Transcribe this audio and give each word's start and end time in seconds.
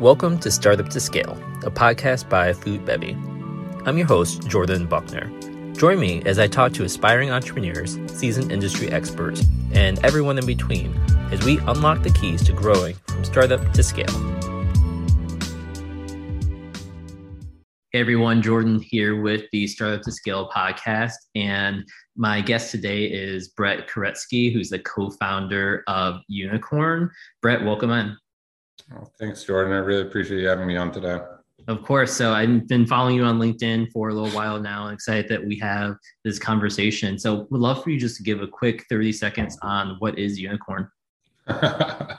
Welcome 0.00 0.38
to 0.40 0.50
Startup 0.50 0.86
to 0.90 1.00
Scale, 1.00 1.32
a 1.64 1.70
podcast 1.70 2.28
by 2.28 2.52
Food 2.52 2.84
Bevy. 2.84 3.12
I'm 3.86 3.96
your 3.96 4.06
host, 4.06 4.46
Jordan 4.46 4.86
Buckner. 4.86 5.32
Join 5.72 5.98
me 5.98 6.20
as 6.26 6.38
I 6.38 6.48
talk 6.48 6.74
to 6.74 6.84
aspiring 6.84 7.30
entrepreneurs, 7.30 7.98
seasoned 8.08 8.52
industry 8.52 8.90
experts, 8.90 9.42
and 9.72 9.98
everyone 10.04 10.36
in 10.36 10.44
between 10.44 10.94
as 11.32 11.42
we 11.46 11.56
unlock 11.60 12.02
the 12.02 12.10
keys 12.10 12.44
to 12.44 12.52
growing 12.52 12.94
from 13.06 13.24
startup 13.24 13.72
to 13.72 13.82
scale. 13.82 14.12
Hey 17.92 18.00
everyone, 18.00 18.42
Jordan 18.42 18.78
here 18.78 19.22
with 19.22 19.44
the 19.50 19.66
Startup 19.66 20.02
to 20.02 20.12
Scale 20.12 20.50
podcast. 20.54 21.14
And 21.34 21.88
my 22.16 22.42
guest 22.42 22.70
today 22.70 23.06
is 23.06 23.48
Brett 23.48 23.88
Koretsky, 23.88 24.52
who's 24.52 24.68
the 24.68 24.80
co 24.80 25.08
founder 25.08 25.84
of 25.86 26.20
Unicorn. 26.28 27.10
Brett, 27.40 27.64
welcome 27.64 27.90
in. 27.92 28.14
Oh, 28.94 29.10
thanks, 29.18 29.44
Jordan. 29.44 29.72
I 29.72 29.78
really 29.78 30.02
appreciate 30.02 30.40
you 30.40 30.48
having 30.48 30.66
me 30.66 30.76
on 30.76 30.92
today. 30.92 31.18
Of 31.68 31.82
course. 31.82 32.12
So 32.12 32.32
I've 32.32 32.68
been 32.68 32.86
following 32.86 33.16
you 33.16 33.24
on 33.24 33.40
LinkedIn 33.40 33.90
for 33.90 34.10
a 34.10 34.14
little 34.14 34.30
while 34.30 34.60
now. 34.60 34.84
I'm 34.84 34.94
excited 34.94 35.28
that 35.30 35.44
we 35.44 35.58
have 35.58 35.96
this 36.24 36.38
conversation. 36.38 37.18
So 37.18 37.48
would 37.50 37.60
love 37.60 37.82
for 37.82 37.90
you 37.90 37.98
just 37.98 38.16
to 38.18 38.22
give 38.22 38.40
a 38.40 38.46
quick 38.46 38.84
30 38.88 39.12
seconds 39.12 39.58
on 39.62 39.96
what 39.98 40.16
is 40.16 40.38
Unicorn. 40.38 40.88
a 41.48 42.18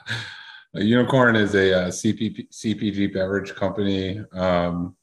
Unicorn 0.73 1.37
is 1.37 1.55
a, 1.55 1.73
uh, 1.73 1.87
CPG, 1.87 2.49
CPG 2.49 3.13
beverage 3.13 3.55
company 3.55 4.21
um, 4.33 4.97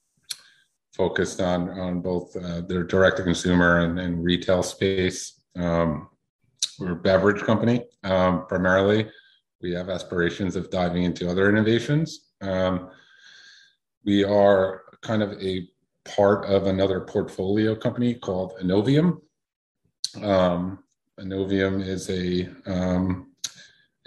focused 0.93 1.41
on 1.41 1.71
on 1.71 2.01
both 2.03 2.37
uh, 2.37 2.61
their 2.61 2.85
direct 2.85 3.17
to 3.17 3.23
consumer 3.23 3.79
and, 3.81 3.99
and, 3.99 4.23
retail 4.23 4.63
space. 4.63 5.41
Um, 5.57 6.09
we're 6.79 6.93
a 6.93 6.97
beverage 6.97 7.43
company 7.43 7.85
um, 8.05 8.47
primarily 8.47 9.09
we 9.61 9.73
have 9.73 9.89
aspirations 9.89 10.57
of 10.57 10.71
diving 10.71 11.05
into 11.05 11.31
other 11.31 11.49
innovations. 11.49 12.31
Um, 12.41 12.91
we 14.05 14.25
are 14.25 14.83
kind 15.01 15.23
of 15.23 15.33
a 15.43 15.69
part 16.05 16.45
of 16.47 16.67
another 16.67 17.01
portfolio 17.01 17.75
company 17.75 18.15
called 18.15 18.55
Innovium. 18.61 19.21
Um, 20.23 20.81
Innovium 21.19 21.85
is 21.87 22.11
a 22.11 22.49
um, 22.67 23.31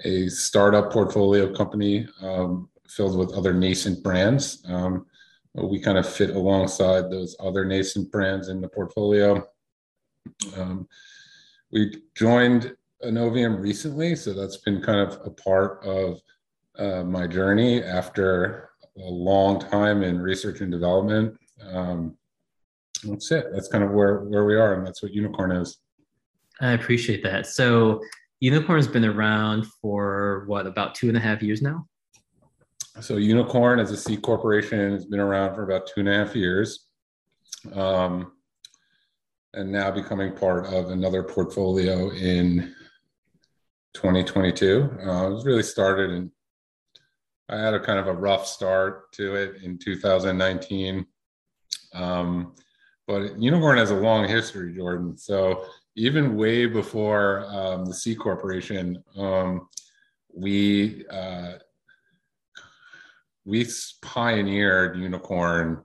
a 0.06 0.28
startup 0.30 0.92
portfolio 0.92 1.54
company 1.54 2.08
um, 2.22 2.70
filled 2.88 3.18
with 3.18 3.34
other 3.34 3.54
nascent 3.54 4.04
brands. 4.04 4.64
Um, 4.68 5.08
we 5.54 5.80
kind 5.80 5.98
of 5.98 6.08
fit 6.08 6.36
alongside 6.36 7.10
those 7.10 7.36
other 7.40 7.66
nascent 7.66 8.12
brands 8.12 8.50
in 8.50 8.62
the 8.62 8.68
portfolio. 8.68 9.44
Um, 10.56 10.88
we 11.72 11.96
joined 12.16 12.76
Innovium 13.04 13.62
recently, 13.62 14.16
so 14.16 14.34
that's 14.34 14.58
been 14.58 14.82
kind 14.82 15.00
of 15.00 15.20
a 15.26 15.30
part 15.30 15.84
of 15.86 16.20
uh, 16.78 17.04
my 17.04 17.28
journey 17.28 17.84
after 17.84 18.70
a 18.98 19.10
long 19.10 19.60
time 19.60 20.04
in 20.04 20.20
research 20.20 20.62
and 20.62 20.72
development. 20.72 21.38
Um, 21.72 22.18
that's 23.04 23.32
it. 23.32 23.48
That's 23.54 23.68
kind 23.68 23.84
of 23.84 23.92
where 23.92 24.22
where 24.22 24.46
we 24.46 24.56
are, 24.56 24.74
and 24.74 24.86
that's 24.86 25.04
what 25.04 25.14
Unicorn 25.14 25.52
is. 25.52 25.78
I 26.60 26.72
appreciate 26.72 27.22
that. 27.24 27.46
So 27.46 28.02
Unicorn's 28.40 28.88
been 28.88 29.06
around 29.06 29.68
for 29.82 30.44
what 30.48 30.66
about 30.66 30.96
two 30.96 31.08
and 31.08 31.18
a 31.18 31.20
half 31.20 31.44
years 31.44 31.62
now? 31.62 31.88
So 33.00 33.18
Unicorn 33.18 33.80
as 33.80 33.92
a 33.92 33.98
C 33.98 34.18
corporation 34.18 34.92
has 34.92 35.06
been 35.06 35.20
around 35.20 35.54
for 35.54 35.64
about 35.64 35.86
two 35.86 36.00
and 36.00 36.10
a 36.10 36.14
half 36.14 36.36
years. 36.36 36.88
Um, 37.74 38.32
and 39.54 39.72
now 39.72 39.92
becoming 39.92 40.36
part 40.36 40.68
of 40.68 40.90
another 40.90 41.24
portfolio 41.24 42.12
in 42.12 42.74
2022. 43.94 44.98
Uh, 45.00 45.28
it 45.28 45.34
was 45.34 45.46
really 45.46 45.64
started 45.64 46.12
and 46.12 46.32
I 47.50 47.58
had 47.58 47.74
a 47.74 47.80
kind 47.80 48.00
of 48.00 48.08
a 48.08 48.14
rough 48.14 48.46
start 48.46 49.12
to 49.14 49.36
it 49.36 49.64
in 49.64 49.78
2019. 49.78 51.06
Um, 51.94 52.54
but 53.08 53.40
Unicorn 53.40 53.78
has 53.78 53.92
a 53.92 53.96
long 53.96 54.28
history, 54.28 54.76
Jordan. 54.76 55.18
So 55.18 55.66
even 55.96 56.36
way 56.36 56.66
before 56.66 57.46
um, 57.48 57.86
the 57.86 57.94
C 57.94 58.16
Corporation, 58.16 59.02
um, 59.18 59.70
we 60.34 61.06
uh, 61.08 61.54
we 63.46 63.66
pioneered 64.02 64.98
Unicorn 64.98 65.84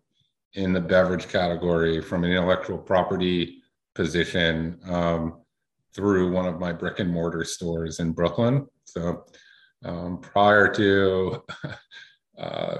in 0.54 0.72
the 0.72 0.80
beverage 0.80 1.28
category 1.28 2.02
from 2.02 2.24
an 2.24 2.32
intellectual 2.32 2.76
property 2.76 3.62
position. 3.94 4.80
Um, 4.84 5.41
through 5.94 6.32
one 6.32 6.46
of 6.46 6.58
my 6.58 6.72
brick 6.72 7.00
and 7.00 7.10
mortar 7.10 7.44
stores 7.44 8.00
in 8.00 8.12
Brooklyn. 8.12 8.66
So 8.84 9.24
um, 9.84 10.18
prior 10.18 10.68
to 10.74 11.42
uh, 12.38 12.78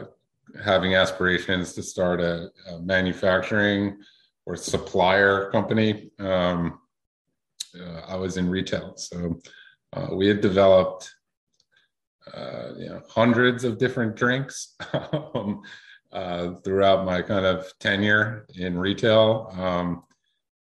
having 0.63 0.95
aspirations 0.95 1.73
to 1.75 1.83
start 1.83 2.21
a, 2.21 2.51
a, 2.71 2.79
manufacturing 2.81 3.99
or 4.47 4.57
supplier 4.57 5.51
company, 5.51 6.11
um, 6.19 6.79
uh, 7.79 8.01
I 8.09 8.17
was 8.17 8.37
in 8.37 8.49
retail. 8.49 8.95
So 8.97 9.41
uh, 9.93 10.09
we 10.13 10.27
had 10.27 10.41
developed 10.41 11.11
uh, 12.33 12.69
you 12.77 12.89
know, 12.89 13.03
hundreds 13.09 13.65
of 13.65 13.79
different 13.79 14.15
drinks 14.15 14.75
um, 15.35 15.63
uh, 16.13 16.55
throughout 16.65 17.05
my 17.05 17.23
kind 17.23 17.47
of 17.47 17.73
tenure 17.79 18.47
in 18.55 18.79
retail. 18.79 19.51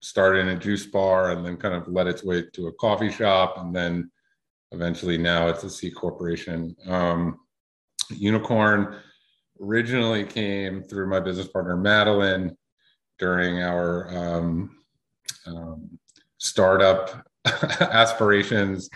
Started 0.01 0.39
in 0.39 0.49
a 0.49 0.59
juice 0.59 0.85
bar 0.85 1.31
and 1.31 1.45
then 1.45 1.57
kind 1.57 1.75
of 1.75 1.87
led 1.87 2.07
its 2.07 2.23
way 2.23 2.43
to 2.53 2.67
a 2.67 2.73
coffee 2.73 3.11
shop 3.11 3.55
and 3.59 3.75
then 3.75 4.11
eventually 4.71 5.17
now 5.17 5.47
it's 5.47 5.63
a 5.63 5.69
C 5.69 5.91
corporation. 5.91 6.75
Um, 6.87 7.39
Unicorn 8.09 8.95
originally 9.61 10.23
came 10.23 10.81
through 10.81 11.07
my 11.07 11.19
business 11.19 11.47
partner 11.47 11.77
Madeline 11.77 12.57
during 13.19 13.61
our 13.61 14.09
um, 14.09 14.77
um, 15.45 15.99
startup 16.39 17.27
aspirations 17.45 18.89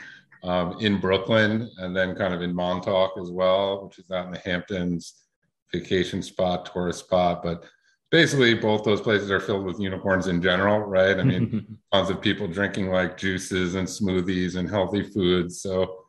um, 0.43 0.77
in 0.79 0.99
Brooklyn 0.99 1.69
and 1.77 1.95
then 1.95 2.15
kind 2.15 2.33
of 2.33 2.41
in 2.41 2.53
Montauk 2.53 3.13
as 3.21 3.31
well, 3.31 3.85
which 3.85 3.99
is 3.99 4.11
out 4.11 4.25
in 4.25 4.31
the 4.31 4.39
Hamptons 4.39 5.25
vacation 5.71 6.21
spot, 6.21 6.71
tourist 6.71 6.99
spot. 6.99 7.43
But 7.43 7.65
basically 8.11 8.53
both 8.53 8.83
those 8.83 9.01
places 9.01 9.31
are 9.31 9.39
filled 9.39 9.65
with 9.65 9.79
unicorns 9.79 10.27
in 10.27 10.41
general, 10.41 10.79
right? 10.79 11.19
I 11.19 11.23
mean, 11.23 11.77
tons 11.91 12.09
of 12.09 12.21
people 12.21 12.47
drinking 12.47 12.89
like 12.89 13.17
juices 13.17 13.75
and 13.75 13.87
smoothies 13.87 14.55
and 14.55 14.69
healthy 14.69 15.03
foods. 15.03 15.61
So, 15.61 16.05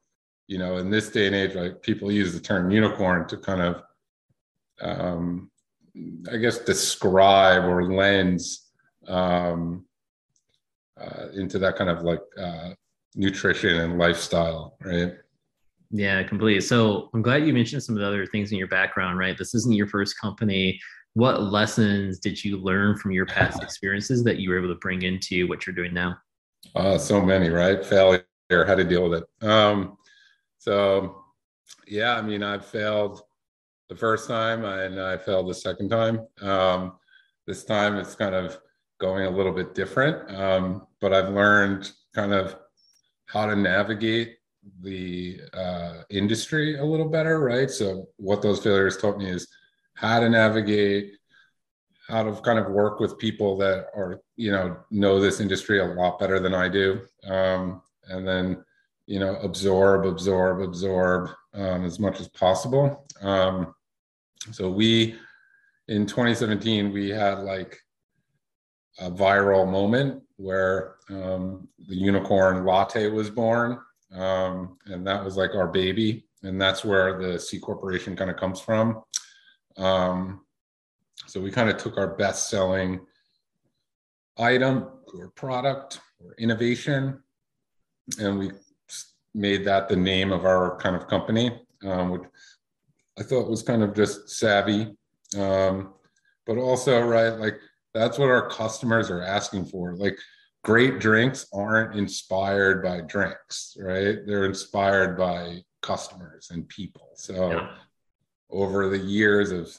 you 0.47 0.59
know, 0.59 0.77
in 0.77 0.91
this 0.91 1.09
day 1.09 1.27
and 1.27 1.35
age, 1.35 1.55
like 1.55 1.83
people 1.83 2.12
use 2.12 2.33
the 2.33 2.41
term 2.41 2.71
unicorn 2.71 3.27
to 3.29 3.37
kind 3.37 3.62
of, 3.62 3.83
um, 4.81 5.51
I 6.31 6.37
guess, 6.37 6.59
describe 6.59 7.65
or 7.65 7.93
lens 7.93 8.71
um, 9.09 9.87
uh, 11.01 11.29
into 11.35 11.59
that 11.59 11.77
kind 11.77 11.91
of 11.91 12.03
like 12.03 12.21
uh, 12.39 12.71
nutrition 13.15 13.81
and 13.81 13.99
lifestyle, 13.99 14.77
right? 14.83 15.15
Yeah, 15.91 16.23
completely. 16.25 16.61
So 16.61 17.11
I'm 17.15 17.23
glad 17.23 17.47
you 17.47 17.55
mentioned 17.55 17.83
some 17.83 17.95
of 17.95 18.01
the 18.01 18.06
other 18.06 18.27
things 18.27 18.53
in 18.53 18.59
your 18.59 18.69
background, 18.69 19.19
right? 19.19 19.39
This 19.39 19.55
isn't 19.55 19.73
your 19.73 19.87
first 19.87 20.21
company 20.21 20.79
what 21.16 21.44
lessons 21.44 22.19
did 22.19 22.44
you 22.44 22.59
learn 22.59 22.94
from 22.94 23.10
your 23.10 23.25
past 23.25 23.62
experiences 23.62 24.22
that 24.22 24.37
you 24.37 24.50
were 24.50 24.59
able 24.59 24.69
to 24.69 24.78
bring 24.81 25.00
into 25.00 25.49
what 25.49 25.66
you're 25.66 25.75
doing 25.75 25.94
now? 25.94 26.15
Uh, 26.75 26.99
so 26.99 27.22
many, 27.22 27.49
right? 27.49 27.82
Failure, 27.82 28.22
how 28.50 28.75
to 28.75 28.84
deal 28.84 29.09
with 29.09 29.22
it. 29.22 29.49
Um, 29.49 29.97
so, 30.59 31.25
yeah, 31.88 32.19
I 32.19 32.21
mean, 32.21 32.43
I've 32.43 32.66
failed 32.66 33.22
the 33.88 33.97
first 33.97 34.28
time 34.28 34.66
and 34.66 35.00
I 35.00 35.16
failed 35.16 35.49
the 35.49 35.55
second 35.55 35.88
time. 35.88 36.21
Um, 36.43 36.99
this 37.47 37.65
time 37.65 37.97
it's 37.97 38.15
kind 38.15 38.34
of 38.34 38.59
going 39.00 39.25
a 39.25 39.31
little 39.31 39.53
bit 39.53 39.75
different, 39.75 40.31
um, 40.38 40.87
but 41.00 41.15
I've 41.15 41.31
learned 41.31 41.93
kind 42.15 42.34
of 42.34 42.56
how 43.25 43.47
to 43.47 43.56
navigate 43.56 44.37
the 44.82 45.41
uh, 45.55 46.03
industry 46.10 46.78
a 46.78 46.84
little 46.84 47.09
better, 47.09 47.41
right? 47.41 47.71
So, 47.71 48.09
what 48.19 48.43
those 48.43 48.62
failures 48.62 48.99
taught 48.99 49.17
me 49.17 49.31
is 49.31 49.49
how 49.96 50.20
to 50.20 50.28
navigate 50.28 51.14
how 52.08 52.22
to 52.22 52.40
kind 52.43 52.58
of 52.58 52.69
work 52.69 53.00
with 53.00 53.19
people 53.19 53.56
that 53.56 53.87
are 53.94 54.20
you 54.37 54.52
know 54.52 54.76
know 54.90 55.20
this 55.20 55.40
industry 55.40 55.81
a 55.81 55.84
lot 55.84 56.19
better 56.19 56.38
than 56.38 56.54
i 56.54 56.69
do. 56.69 57.00
Um, 57.26 57.82
and 58.08 58.26
then 58.26 58.64
you 59.06 59.19
know 59.19 59.37
absorb 59.37 60.06
absorb 60.06 60.60
absorb 60.62 61.31
um, 61.54 61.84
as 61.84 61.98
much 61.98 62.20
as 62.20 62.28
possible. 62.28 63.06
Um, 63.22 63.75
so 64.52 64.70
we 64.70 65.16
in 65.88 66.06
2017 66.06 66.93
we 66.93 67.10
had 67.10 67.40
like 67.40 67.76
a 68.98 69.10
viral 69.10 69.70
moment 69.70 70.22
where 70.37 70.96
um, 71.10 71.69
the 71.88 71.96
unicorn 71.96 72.64
latte 72.64 73.08
was 73.08 73.31
born. 73.31 73.78
Um, 74.12 74.78
and 74.87 75.06
that 75.06 75.25
was 75.25 75.37
like 75.37 75.54
our 75.54 75.66
baby. 75.66 76.26
And 76.43 76.60
that's 76.60 76.84
where 76.84 77.19
the 77.19 77.38
c 77.38 77.58
corporation 77.58 78.14
kind 78.14 78.31
of 78.31 78.37
comes 78.37 78.60
from 78.60 79.02
um, 79.78 80.40
so 81.26 81.40
we 81.40 81.50
kind 81.50 81.69
of 81.69 81.76
took 81.76 81.96
our 81.96 82.17
best 82.17 82.49
selling 82.49 83.00
item 84.38 84.88
or 85.14 85.31
product 85.31 86.00
or 86.23 86.34
innovation 86.38 87.23
and 88.19 88.38
we 88.38 88.50
made 89.34 89.64
that 89.64 89.88
the 89.88 89.96
name 89.96 90.32
of 90.32 90.44
our 90.44 90.78
kind 90.78 90.96
of 90.96 91.06
company, 91.06 91.61
um, 91.84 92.11
which 92.11 92.23
I 93.19 93.23
thought 93.23 93.49
was 93.49 93.62
kind 93.62 93.82
of 93.82 93.94
just 93.94 94.31
savvy. 94.31 94.96
Um, 95.38 95.94
but 96.46 96.58
also, 96.58 97.00
right, 97.00 97.31
like 97.31 97.58
that's 97.93 98.19
what 98.19 98.31
our 98.31 98.49
customers 98.49 99.11
are 99.11 99.22
asking 99.22 99.67
for. 99.67 99.94
Like 99.94 100.19
great 100.64 100.99
drinks 100.99 101.46
aren't 101.52 101.99
inspired 101.99 102.82
by 102.82 103.00
drinks, 103.02 103.76
right? 103.81 104.19
They're 104.26 104.46
inspired 104.46 105.19
by 105.19 105.62
customers 105.82 106.49
and 106.50 106.69
people. 106.69 107.11
So 107.17 107.50
yeah. 107.50 107.70
Over 108.50 108.88
the 108.88 108.98
years 108.98 109.50
of 109.50 109.76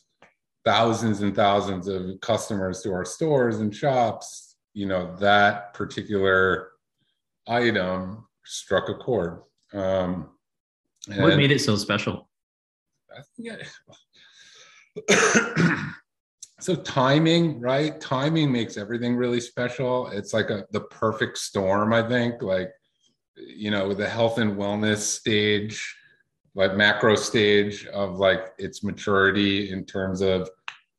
thousands 0.65 1.21
and 1.21 1.35
thousands 1.35 1.87
of 1.87 2.19
customers 2.21 2.81
to 2.81 2.91
our 2.91 3.05
stores 3.05 3.59
and 3.59 3.75
shops, 3.75 4.55
you 4.73 4.85
know, 4.85 5.15
that 5.17 5.73
particular 5.73 6.71
item 7.47 8.25
struck 8.43 8.89
a 8.89 8.93
chord. 8.93 9.41
Um, 9.73 10.29
what 11.15 11.37
made 11.37 11.51
it 11.51 11.61
so 11.61 11.75
special? 11.77 12.29
I 13.11 13.21
so 16.59 16.75
timing 16.75 17.59
right 17.59 18.01
timing 18.01 18.51
makes 18.51 18.77
everything 18.77 19.15
really 19.15 19.39
special 19.39 20.07
it's 20.07 20.33
like 20.33 20.49
a 20.49 20.65
the 20.71 20.81
perfect 20.81 21.37
storm 21.37 21.93
i 21.93 22.01
think 22.01 22.41
like 22.41 22.71
you 23.35 23.69
know 23.69 23.93
the 23.93 24.09
health 24.09 24.39
and 24.39 24.55
wellness 24.55 24.97
stage 24.97 25.95
like 26.57 26.75
macro 26.75 27.15
stage 27.15 27.85
of 27.87 28.17
like 28.17 28.53
its 28.57 28.83
maturity 28.83 29.71
in 29.71 29.85
terms 29.85 30.21
of 30.21 30.49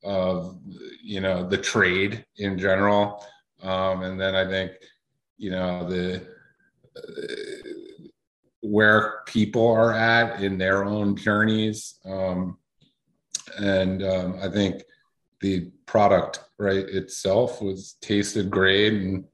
of 0.03 0.57
you 1.03 1.19
know 1.19 1.47
the 1.47 1.57
trade 1.57 2.25
in 2.37 2.57
general. 2.57 3.23
Um 3.61 4.03
and 4.03 4.19
then 4.19 4.35
i 4.35 4.45
think 4.47 4.71
you 5.37 5.51
know 5.51 5.87
the 5.87 6.25
uh, 6.95 7.01
where 8.61 9.19
people 9.25 9.67
are 9.67 9.93
at 9.93 10.41
in 10.41 10.57
their 10.57 10.85
own 10.85 11.15
journeys. 11.15 11.99
Um 12.05 12.57
and 13.57 14.01
um 14.01 14.39
i 14.41 14.47
think 14.47 14.83
the 15.41 15.69
product 15.85 16.39
right 16.57 16.85
itself 16.87 17.61
was 17.61 17.97
tasted 18.01 18.49
great 18.49 18.93
and 18.93 19.25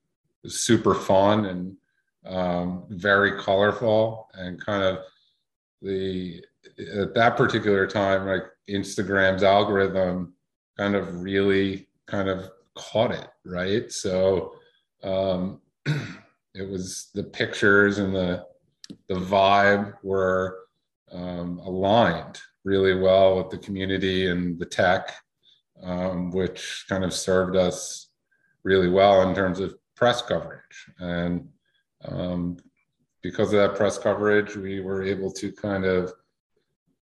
super 0.48 0.96
fun 0.96 1.46
and 1.46 1.78
um, 2.26 2.86
very 2.90 3.40
colorful 3.40 4.30
and 4.34 4.64
kind 4.64 4.84
of 4.84 5.00
the 5.86 6.44
at 7.02 7.14
that 7.14 7.38
particular 7.38 7.88
time 7.88 8.26
like 8.26 8.44
instagram's 8.70 9.44
algorithm 9.44 10.34
kind 10.78 10.96
of 10.96 11.22
really 11.22 11.88
kind 12.08 12.28
of 12.28 12.50
caught 12.76 13.12
it 13.12 13.30
right 13.46 13.92
so 13.92 14.54
um, 15.04 15.62
it 15.86 16.68
was 16.70 17.10
the 17.14 17.24
pictures 17.24 18.00
and 18.00 18.14
the 18.14 18.46
the 19.08 19.16
vibe 19.16 19.94
were 20.04 20.66
um, 21.12 21.60
aligned 21.60 22.40
really 22.64 23.00
well 23.00 23.38
with 23.38 23.50
the 23.50 23.58
community 23.58 24.28
and 24.28 24.60
the 24.60 24.66
tech 24.66 25.14
um, 25.84 26.32
which 26.32 26.86
kind 26.90 27.04
of 27.04 27.14
served 27.14 27.56
us 27.56 28.10
really 28.64 28.90
well 28.90 29.22
in 29.28 29.36
terms 29.36 29.60
of 29.60 29.76
press 29.96 30.22
coverage. 30.22 30.62
And 31.00 31.48
um, 32.06 32.58
because 33.26 33.52
of 33.52 33.60
that 33.60 33.76
press 33.76 33.98
coverage, 33.98 34.56
we 34.56 34.82
were 34.82 35.02
able 35.02 35.32
to 35.32 35.52
kind 35.52 35.84
of 35.84 36.14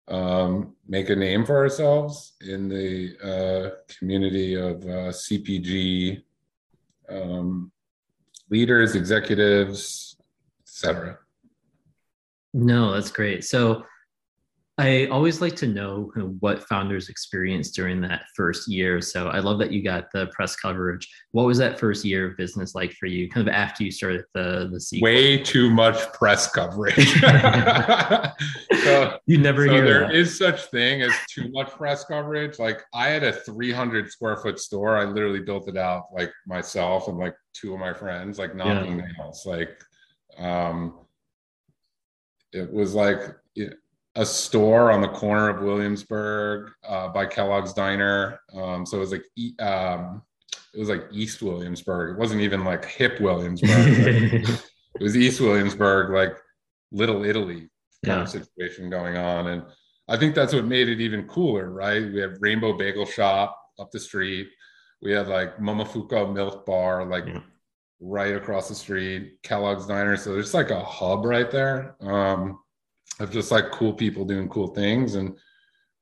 um, 0.06 0.76
make 0.86 1.10
a 1.10 1.16
name 1.16 1.44
for 1.44 1.56
ourselves 1.56 2.34
in 2.40 2.68
the 2.68 3.16
uh, 3.20 3.70
community 3.98 4.54
of 4.54 4.76
uh, 4.84 5.10
CPG 5.10 6.22
um, 7.08 7.72
leaders, 8.48 8.94
executives, 8.94 10.16
etc. 10.62 11.18
No, 12.52 12.92
that's 12.92 13.10
great. 13.10 13.42
So 13.42 13.84
I 14.76 15.06
always 15.06 15.40
like 15.40 15.54
to 15.56 15.68
know 15.68 16.10
what 16.40 16.68
founders 16.68 17.08
experienced 17.08 17.76
during 17.76 18.00
that 18.00 18.24
first 18.34 18.66
year. 18.66 19.00
So 19.00 19.28
I 19.28 19.38
love 19.38 19.60
that 19.60 19.70
you 19.70 19.84
got 19.84 20.10
the 20.10 20.26
press 20.28 20.56
coverage. 20.56 21.08
What 21.30 21.46
was 21.46 21.58
that 21.58 21.78
first 21.78 22.04
year 22.04 22.28
of 22.28 22.36
business 22.36 22.74
like 22.74 22.92
for 22.94 23.06
you, 23.06 23.30
kind 23.30 23.46
of 23.46 23.54
after 23.54 23.84
you 23.84 23.92
started 23.92 24.24
the 24.34 24.68
the 24.72 24.80
sequel? 24.80 25.04
Way 25.04 25.38
too 25.38 25.70
much 25.70 26.12
press 26.12 26.50
coverage. 26.50 26.96
so, 28.82 29.18
you 29.26 29.38
never 29.38 29.64
so 29.66 29.72
hear 29.74 29.84
there 29.84 30.00
that. 30.08 30.14
is 30.14 30.36
such 30.36 30.64
thing 30.64 31.02
as 31.02 31.12
too 31.30 31.48
much 31.52 31.70
press 31.70 32.04
coverage. 32.04 32.58
Like 32.58 32.82
I 32.92 33.10
had 33.10 33.22
a 33.22 33.32
300 33.32 34.10
square 34.10 34.38
foot 34.38 34.58
store. 34.58 34.96
I 34.96 35.04
literally 35.04 35.40
built 35.40 35.68
it 35.68 35.76
out 35.76 36.06
like 36.12 36.32
myself 36.48 37.06
and 37.06 37.16
like 37.16 37.36
two 37.52 37.74
of 37.74 37.78
my 37.78 37.92
friends, 37.92 38.40
like 38.40 38.56
nothing 38.56 38.98
yeah. 38.98 39.24
else. 39.24 39.46
Like 39.46 39.80
um, 40.36 40.98
it 42.52 42.72
was 42.72 42.96
like. 42.96 43.20
It, 43.54 43.78
a 44.16 44.24
store 44.24 44.90
on 44.90 45.00
the 45.00 45.08
corner 45.08 45.48
of 45.48 45.62
Williamsburg 45.62 46.70
uh, 46.86 47.08
by 47.08 47.26
Kellogg's 47.26 47.72
Diner. 47.72 48.40
Um, 48.54 48.86
so 48.86 48.98
it 48.98 49.00
was 49.00 49.12
like 49.12 49.24
um, 49.60 50.22
it 50.72 50.78
was 50.78 50.88
like 50.88 51.04
East 51.12 51.42
Williamsburg. 51.42 52.16
It 52.16 52.18
wasn't 52.18 52.40
even 52.40 52.64
like 52.64 52.84
hip 52.84 53.20
Williamsburg. 53.20 53.70
it 54.48 55.02
was 55.02 55.16
East 55.16 55.40
Williamsburg, 55.40 56.12
like 56.12 56.36
Little 56.92 57.24
Italy 57.24 57.68
kind 58.04 58.18
yeah. 58.18 58.22
of 58.22 58.28
situation 58.28 58.90
going 58.90 59.16
on. 59.16 59.48
And 59.48 59.62
I 60.08 60.16
think 60.16 60.34
that's 60.34 60.52
what 60.52 60.64
made 60.64 60.88
it 60.88 61.00
even 61.00 61.26
cooler, 61.26 61.70
right? 61.70 62.02
We 62.02 62.20
have 62.20 62.36
Rainbow 62.40 62.76
Bagel 62.76 63.06
Shop 63.06 63.58
up 63.78 63.90
the 63.90 64.00
street. 64.00 64.48
We 65.02 65.12
had 65.12 65.28
like 65.28 65.58
Momofuku 65.58 66.32
Milk 66.32 66.66
Bar, 66.66 67.06
like 67.06 67.26
yeah. 67.26 67.40
right 68.00 68.34
across 68.34 68.68
the 68.68 68.74
street. 68.74 69.38
Kellogg's 69.42 69.86
Diner. 69.86 70.16
So 70.16 70.32
there's 70.32 70.54
like 70.54 70.70
a 70.70 70.82
hub 70.82 71.24
right 71.24 71.50
there. 71.50 71.96
Um, 72.00 72.58
of 73.20 73.30
just 73.30 73.50
like 73.50 73.70
cool 73.70 73.92
people 73.92 74.24
doing 74.24 74.48
cool 74.48 74.68
things. 74.68 75.14
And 75.14 75.36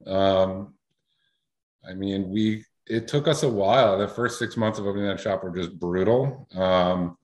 um, 0.07 0.75
I 1.89 1.95
mean, 1.95 2.31
we 2.31 2.65
it 2.87 3.09
took 3.09 3.29
us 3.29 3.43
a 3.43 3.49
while. 3.49 3.99
The 3.99 4.09
first 4.09 4.39
six 4.39 4.57
months 4.57 4.79
of 4.79 4.87
opening 4.87 5.07
that 5.07 5.21
shop 5.21 5.43
were 5.45 5.55
just 5.55 5.79
brutal. 5.79 6.49
Um, 6.55 7.17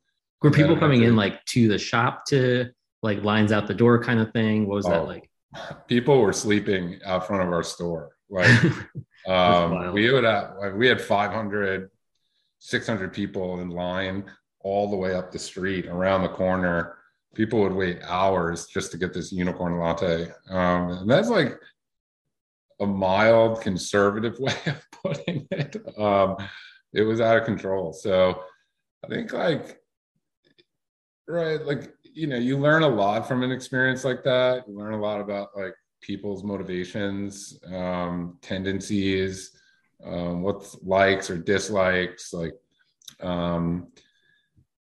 were 0.43 0.51
people 0.51 0.77
coming 0.77 1.03
in 1.03 1.17
like 1.17 1.45
to 1.47 1.69
the 1.69 1.79
shop 1.79 2.25
to 2.27 2.71
like 3.03 3.23
lines 3.23 3.53
out 3.53 3.67
the 3.67 3.75
door 3.75 4.03
kind 4.03 4.21
of 4.21 4.33
thing? 4.33 4.67
What 4.67 4.77
was 4.77 4.87
oh, 4.87 4.91
that 4.91 5.07
like? 5.07 5.31
People 5.89 6.21
were 6.21 6.33
sleeping 6.33 7.01
out 7.05 7.27
front 7.27 7.43
of 7.43 7.53
our 7.53 7.63
store. 7.63 8.11
Like 8.31 8.51
um, 9.27 9.93
we 9.93 10.11
would 10.13 10.25
have, 10.25 10.75
we 10.75 10.87
had 10.87 11.01
500, 11.01 11.91
600 12.59 13.13
people 13.13 13.61
in 13.61 13.71
line 13.71 14.25
all 14.61 14.91
the 14.91 14.97
way 14.97 15.15
up 15.15 15.33
the 15.33 15.39
street 15.39 15.87
around 15.87 16.23
the 16.23 16.29
corner 16.29 16.98
people 17.35 17.61
would 17.61 17.75
wait 17.75 18.01
hours 18.05 18.67
just 18.67 18.91
to 18.93 18.99
get 18.99 19.13
this 19.13 19.33
unicorn 19.33 19.79
latte. 19.79 20.31
Um, 20.51 20.91
and 20.91 21.11
that's 21.11 21.29
like 21.29 21.55
a 22.81 22.87
mild 22.87 23.61
conservative 23.61 24.39
way 24.41 24.55
of 24.67 24.87
putting 25.03 25.47
it. 25.51 25.77
Um, 25.99 26.37
it 26.93 27.03
was 27.03 27.21
out 27.21 27.37
of 27.37 27.45
control. 27.45 27.93
So 27.93 28.43
I 29.05 29.09
think 29.09 29.33
like, 29.33 29.81
right, 31.27 31.65
like, 31.65 31.93
you 32.03 32.27
know, 32.27 32.37
you 32.37 32.59
learn 32.59 32.83
a 32.83 32.89
lot 32.89 33.29
from 33.29 33.43
an 33.43 33.53
experience 33.53 34.05
like 34.05 34.25
that. 34.25 34.65
You 34.67 34.77
learn 34.77 34.95
a 34.95 35.01
lot 35.01 35.21
about 35.21 35.51
like 35.57 35.75
people's 36.01 36.43
motivations, 36.43 37.59
um, 37.73 38.39
tendencies, 38.43 39.53
um, 40.05 40.43
what's 40.43 40.77
likes 40.83 41.31
or 41.31 41.39
dislikes, 41.39 42.33
like, 42.33 42.55
um, 43.21 43.89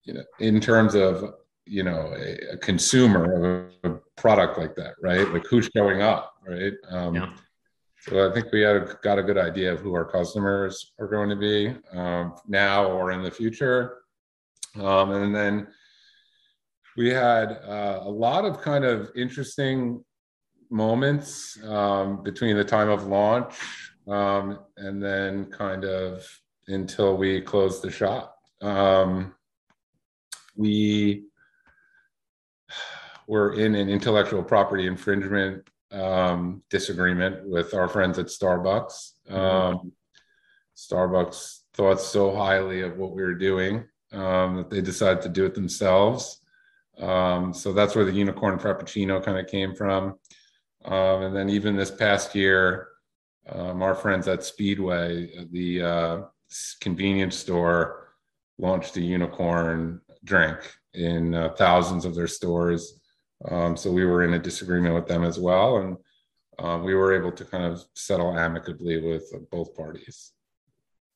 you 0.04 0.14
know, 0.14 0.24
in 0.40 0.60
terms 0.60 0.94
of 0.94 1.34
you 1.66 1.82
know 1.82 2.14
a, 2.16 2.54
a, 2.54 2.56
consumer 2.58 3.74
of 3.82 3.92
a 3.92 3.98
product 4.16 4.58
like 4.58 4.74
that 4.74 4.94
right? 5.02 5.28
Like 5.32 5.46
who's 5.46 5.70
showing 5.74 6.02
up 6.02 6.34
right? 6.46 6.72
Um, 6.88 7.14
yeah. 7.14 7.32
so 8.00 8.28
i 8.28 8.34
think 8.34 8.52
we 8.52 8.62
have 8.62 9.00
got 9.02 9.18
a 9.18 9.22
good 9.22 9.38
idea 9.38 9.72
of 9.72 9.80
who 9.80 9.94
our 9.94 10.04
customers 10.04 10.92
are 10.98 11.06
going 11.06 11.28
to 11.28 11.36
be 11.36 11.74
um, 11.92 12.34
now 12.48 12.86
or 12.86 13.12
in 13.12 13.22
the 13.22 13.30
future. 13.30 13.98
Um, 14.80 15.12
and 15.12 15.34
then 15.34 15.68
we 16.96 17.10
had 17.10 17.60
uh, 17.66 18.00
a 18.02 18.10
lot 18.10 18.44
of 18.44 18.60
kind 18.60 18.84
of 18.84 19.10
interesting 19.14 20.04
moments 20.70 21.62
um, 21.64 22.22
between 22.22 22.56
the 22.56 22.64
time 22.64 22.88
of 22.88 23.06
launch 23.06 23.54
um, 24.08 24.58
and 24.76 25.02
then 25.02 25.46
kind 25.46 25.84
of 25.84 26.26
until 26.68 27.16
we 27.16 27.40
closed 27.40 27.82
the 27.82 27.90
shop. 27.90 28.36
Um, 28.60 29.34
we 30.56 31.24
we're 33.26 33.54
in 33.54 33.74
an 33.74 33.88
intellectual 33.88 34.42
property 34.42 34.86
infringement 34.86 35.68
um, 35.92 36.62
disagreement 36.70 37.48
with 37.48 37.74
our 37.74 37.88
friends 37.88 38.18
at 38.18 38.26
Starbucks. 38.26 39.12
Mm-hmm. 39.30 39.36
Um, 39.36 39.92
Starbucks 40.76 41.60
thought 41.74 42.00
so 42.00 42.34
highly 42.34 42.82
of 42.82 42.96
what 42.96 43.12
we 43.12 43.22
were 43.22 43.34
doing 43.34 43.84
um, 44.12 44.56
that 44.56 44.70
they 44.70 44.80
decided 44.80 45.22
to 45.22 45.28
do 45.28 45.44
it 45.44 45.54
themselves. 45.54 46.40
Um, 46.98 47.54
so 47.54 47.72
that's 47.72 47.94
where 47.94 48.04
the 48.04 48.12
unicorn 48.12 48.58
frappuccino 48.58 49.22
kind 49.22 49.38
of 49.38 49.46
came 49.46 49.74
from. 49.74 50.18
Um, 50.84 51.22
and 51.22 51.36
then 51.36 51.48
even 51.48 51.76
this 51.76 51.90
past 51.90 52.34
year, 52.34 52.88
um, 53.48 53.82
our 53.82 53.94
friends 53.94 54.28
at 54.28 54.44
Speedway, 54.44 55.46
the 55.50 55.82
uh, 55.82 56.20
convenience 56.80 57.36
store, 57.36 58.14
launched 58.58 58.96
a 58.96 59.00
unicorn 59.00 60.00
drink 60.24 60.58
in 60.94 61.34
uh, 61.34 61.50
thousands 61.56 62.04
of 62.04 62.14
their 62.14 62.28
stores. 62.28 63.00
Um, 63.50 63.76
so 63.76 63.90
we 63.90 64.04
were 64.04 64.24
in 64.24 64.34
a 64.34 64.38
disagreement 64.38 64.94
with 64.94 65.06
them 65.06 65.24
as 65.24 65.38
well. 65.38 65.78
And 65.78 65.96
um, 66.58 66.84
we 66.84 66.94
were 66.94 67.12
able 67.12 67.32
to 67.32 67.44
kind 67.44 67.64
of 67.64 67.84
settle 67.94 68.36
amicably 68.36 69.00
with 69.00 69.32
both 69.50 69.74
parties. 69.76 70.32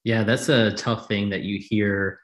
Yeah, 0.04 0.22
that's 0.24 0.48
a 0.48 0.72
tough 0.72 1.08
thing 1.08 1.30
that 1.30 1.42
you 1.42 1.58
hear 1.58 2.20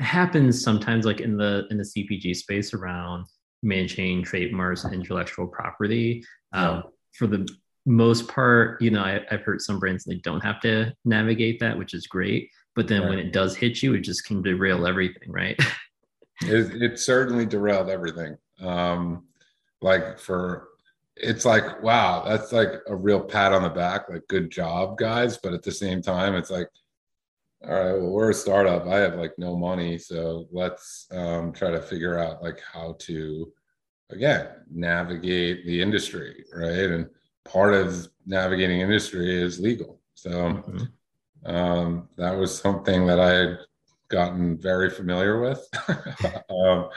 happens 0.00 0.62
sometimes, 0.62 1.04
like 1.04 1.20
in 1.20 1.36
the 1.36 1.66
in 1.70 1.78
the 1.78 1.84
CPG 1.84 2.34
space 2.36 2.74
around 2.74 3.26
managing 3.62 4.22
trademarks 4.22 4.84
and 4.84 4.94
intellectual 4.94 5.46
property. 5.46 6.24
Um. 6.52 6.84
For 7.14 7.26
the 7.26 7.48
most 7.86 8.28
part, 8.28 8.80
you 8.80 8.90
know, 8.90 9.02
I, 9.02 9.20
have 9.30 9.42
heard 9.42 9.60
some 9.60 9.78
brands 9.78 10.04
they 10.04 10.16
don't 10.16 10.42
have 10.44 10.60
to 10.60 10.94
navigate 11.04 11.58
that, 11.60 11.76
which 11.76 11.92
is 11.94 12.06
great. 12.06 12.48
But 12.76 12.88
then 12.88 13.02
right. 13.02 13.10
when 13.10 13.18
it 13.18 13.32
does 13.32 13.56
hit 13.56 13.82
you, 13.82 13.94
it 13.94 14.00
just 14.00 14.24
can 14.24 14.42
derail 14.42 14.86
everything, 14.86 15.30
right? 15.30 15.58
it, 16.42 16.82
it 16.82 16.98
certainly 16.98 17.46
derailed 17.46 17.90
everything. 17.90 18.36
Um, 18.60 19.24
like 19.82 20.18
for 20.18 20.68
it's 21.16 21.44
like 21.44 21.82
wow 21.82 22.24
that's 22.26 22.52
like 22.52 22.72
a 22.86 22.96
real 22.96 23.20
pat 23.20 23.52
on 23.52 23.62
the 23.62 23.68
back 23.68 24.08
like 24.08 24.26
good 24.28 24.50
job 24.50 24.98
guys. 24.98 25.38
But 25.38 25.52
at 25.52 25.62
the 25.62 25.72
same 25.72 26.02
time 26.02 26.34
it's 26.34 26.50
like 26.50 26.68
all 27.62 27.70
right 27.70 27.92
well 27.92 28.10
we're 28.10 28.30
a 28.30 28.34
startup. 28.34 28.86
I 28.86 28.98
have 28.98 29.16
like 29.16 29.32
no 29.38 29.56
money. 29.56 29.98
So 29.98 30.46
let's 30.50 31.06
um, 31.12 31.52
try 31.52 31.70
to 31.70 31.82
figure 31.82 32.18
out 32.18 32.42
like 32.42 32.60
how 32.60 32.96
to 33.00 33.52
again 34.10 34.48
navigate 34.70 35.64
the 35.66 35.80
industry 35.80 36.44
right? 36.54 36.90
And 36.90 37.08
part 37.44 37.74
of 37.74 38.08
navigating 38.26 38.80
industry 38.80 39.42
is 39.42 39.60
legal. 39.60 40.00
So 40.14 40.30
mm-hmm. 40.30 41.54
um, 41.54 42.08
that 42.16 42.36
was 42.36 42.56
something 42.56 43.06
that 43.06 43.18
i 43.18 43.30
had 43.30 43.58
gotten 44.10 44.58
very 44.58 44.90
familiar 44.90 45.40
with. 45.40 45.66
Um, 46.50 46.90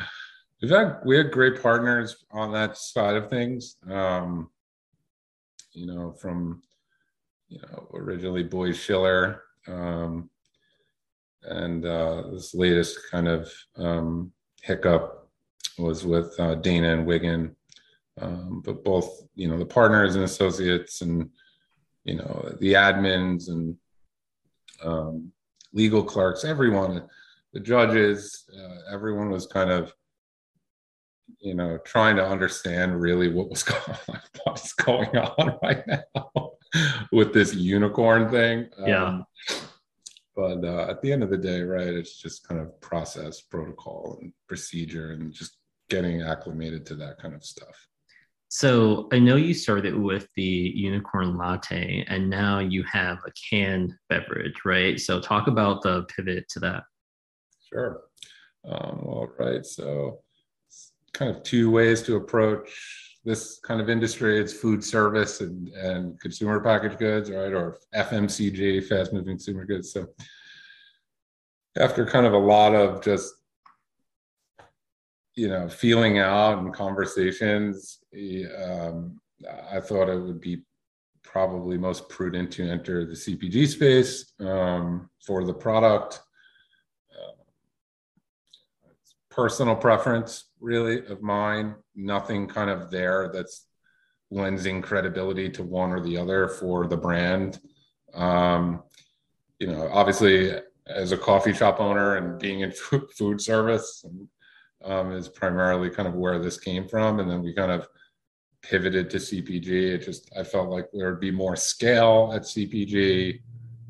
we've 0.63 0.71
had 0.71 0.99
we 1.03 1.17
had 1.17 1.29
great 1.29 1.61
partners 1.61 2.23
on 2.31 2.53
that 2.53 2.77
side 2.77 3.17
of 3.17 3.29
things. 3.29 3.75
Um, 3.91 4.49
you 5.73 5.85
know, 5.85 6.13
from 6.13 6.61
you 7.49 7.59
know 7.59 7.89
originally 7.93 8.43
Boies 8.43 8.77
Schiller, 8.77 9.43
um, 9.67 10.29
and 11.43 11.85
uh, 11.85 12.23
this 12.31 12.55
latest 12.55 12.97
kind 13.11 13.27
of 13.27 13.51
um, 13.75 14.31
hiccup 14.61 15.29
was 15.77 16.05
with 16.05 16.33
uh, 16.39 16.55
Dana 16.55 16.93
and 16.93 17.05
Wigan. 17.05 17.55
Um, 18.21 18.61
but 18.63 18.83
both, 18.83 19.23
you 19.33 19.47
know, 19.47 19.57
the 19.57 19.65
partners 19.65 20.15
and 20.15 20.23
associates, 20.23 21.01
and 21.01 21.29
you 22.05 22.15
know, 22.15 22.55
the 22.61 22.73
admins 22.73 23.49
and 23.49 23.75
um, 24.81 25.31
legal 25.73 26.03
clerks, 26.03 26.45
everyone, 26.45 27.03
the 27.51 27.59
judges, 27.59 28.45
uh, 28.55 28.93
everyone 28.93 29.29
was 29.29 29.47
kind 29.47 29.71
of 29.71 29.91
you 31.39 31.53
know, 31.53 31.77
trying 31.85 32.15
to 32.15 32.25
understand 32.25 32.99
really 32.99 33.29
what 33.29 33.49
was 33.49 33.63
going 33.63 33.97
on, 34.09 34.19
what's 34.43 34.73
going 34.73 35.15
on 35.17 35.59
right 35.61 35.83
now 35.87 36.51
with 37.11 37.33
this 37.33 37.53
unicorn 37.53 38.29
thing. 38.29 38.69
Yeah. 38.85 39.05
Um, 39.05 39.25
but 40.35 40.63
uh, 40.63 40.87
at 40.89 41.01
the 41.01 41.11
end 41.11 41.21
of 41.21 41.29
the 41.29 41.37
day, 41.37 41.61
right, 41.61 41.87
it's 41.87 42.19
just 42.19 42.47
kind 42.47 42.59
of 42.59 42.79
process, 42.81 43.41
protocol, 43.41 44.17
and 44.21 44.33
procedure, 44.47 45.11
and 45.11 45.31
just 45.31 45.57
getting 45.89 46.23
acclimated 46.23 46.85
to 46.87 46.95
that 46.95 47.19
kind 47.19 47.35
of 47.35 47.43
stuff. 47.43 47.87
So 48.49 49.07
I 49.11 49.19
know 49.19 49.35
you 49.35 49.53
started 49.53 49.95
with 49.95 50.27
the 50.35 50.43
unicorn 50.43 51.37
latte, 51.37 52.05
and 52.07 52.29
now 52.29 52.59
you 52.59 52.83
have 52.83 53.19
a 53.27 53.31
canned 53.49 53.93
beverage, 54.09 54.61
right? 54.65 54.99
So 54.99 55.19
talk 55.19 55.47
about 55.47 55.81
the 55.81 56.03
pivot 56.03 56.49
to 56.49 56.59
that. 56.61 56.83
Sure. 57.67 58.01
Um, 58.65 59.01
all 59.05 59.29
right. 59.37 59.65
So 59.65 60.19
kind 61.13 61.35
of 61.35 61.43
two 61.43 61.71
ways 61.71 62.01
to 62.03 62.15
approach 62.15 63.19
this 63.23 63.59
kind 63.59 63.79
of 63.79 63.89
industry. 63.89 64.39
It's 64.39 64.53
food 64.53 64.83
service 64.83 65.41
and, 65.41 65.69
and 65.69 66.19
consumer 66.19 66.59
packaged 66.59 66.97
goods, 66.97 67.31
right? 67.31 67.53
Or 67.53 67.77
FMCG, 67.95 68.87
fast 68.87 69.13
moving 69.13 69.37
consumer 69.37 69.65
goods. 69.65 69.93
So 69.93 70.07
after 71.77 72.05
kind 72.05 72.25
of 72.25 72.33
a 72.33 72.37
lot 72.37 72.75
of 72.75 73.03
just 73.03 73.33
you 75.35 75.47
know 75.47 75.67
feeling 75.67 76.19
out 76.19 76.59
and 76.59 76.73
conversations 76.73 77.99
um, 78.63 79.19
i 79.71 79.79
thought 79.79 80.09
it 80.09 80.19
would 80.19 80.39
be 80.39 80.61
probably 81.23 81.77
most 81.77 82.07
prudent 82.09 82.51
to 82.51 82.69
enter 82.69 83.05
the 83.05 83.13
cpg 83.13 83.67
space 83.67 84.33
um, 84.39 85.09
for 85.25 85.43
the 85.43 85.53
product 85.53 86.19
personal 89.31 89.75
preference 89.75 90.51
really 90.63 91.05
of 91.07 91.21
mine 91.21 91.75
nothing 91.95 92.47
kind 92.47 92.69
of 92.69 92.89
there 92.89 93.29
that's 93.33 93.67
lensing 94.31 94.81
credibility 94.81 95.49
to 95.49 95.61
one 95.61 95.91
or 95.91 95.99
the 95.99 96.17
other 96.17 96.47
for 96.47 96.87
the 96.87 96.97
brand. 96.97 97.59
Um, 98.13 98.83
you 99.59 99.67
know 99.67 99.89
obviously 99.91 100.53
as 100.87 101.11
a 101.11 101.17
coffee 101.17 101.53
shop 101.53 101.79
owner 101.79 102.15
and 102.15 102.39
being 102.39 102.61
in 102.61 102.71
food 103.17 103.39
service 103.39 104.05
um, 104.83 105.11
is 105.11 105.29
primarily 105.29 105.89
kind 105.89 106.07
of 106.07 106.15
where 106.15 106.39
this 106.39 106.59
came 106.59 106.87
from. 106.87 107.19
And 107.19 107.29
then 107.29 107.41
we 107.43 107.53
kind 107.53 107.71
of 107.71 107.87
pivoted 108.61 109.09
to 109.09 109.17
cpg 109.17 109.67
it 109.67 109.97
just 109.97 110.31
i 110.39 110.41
felt 110.41 110.69
like 110.69 110.87
there 110.93 111.11
would 111.11 111.19
be 111.19 111.29
more 111.29 111.53
scale 111.53 112.31
at 112.33 112.43
cpg 112.43 113.41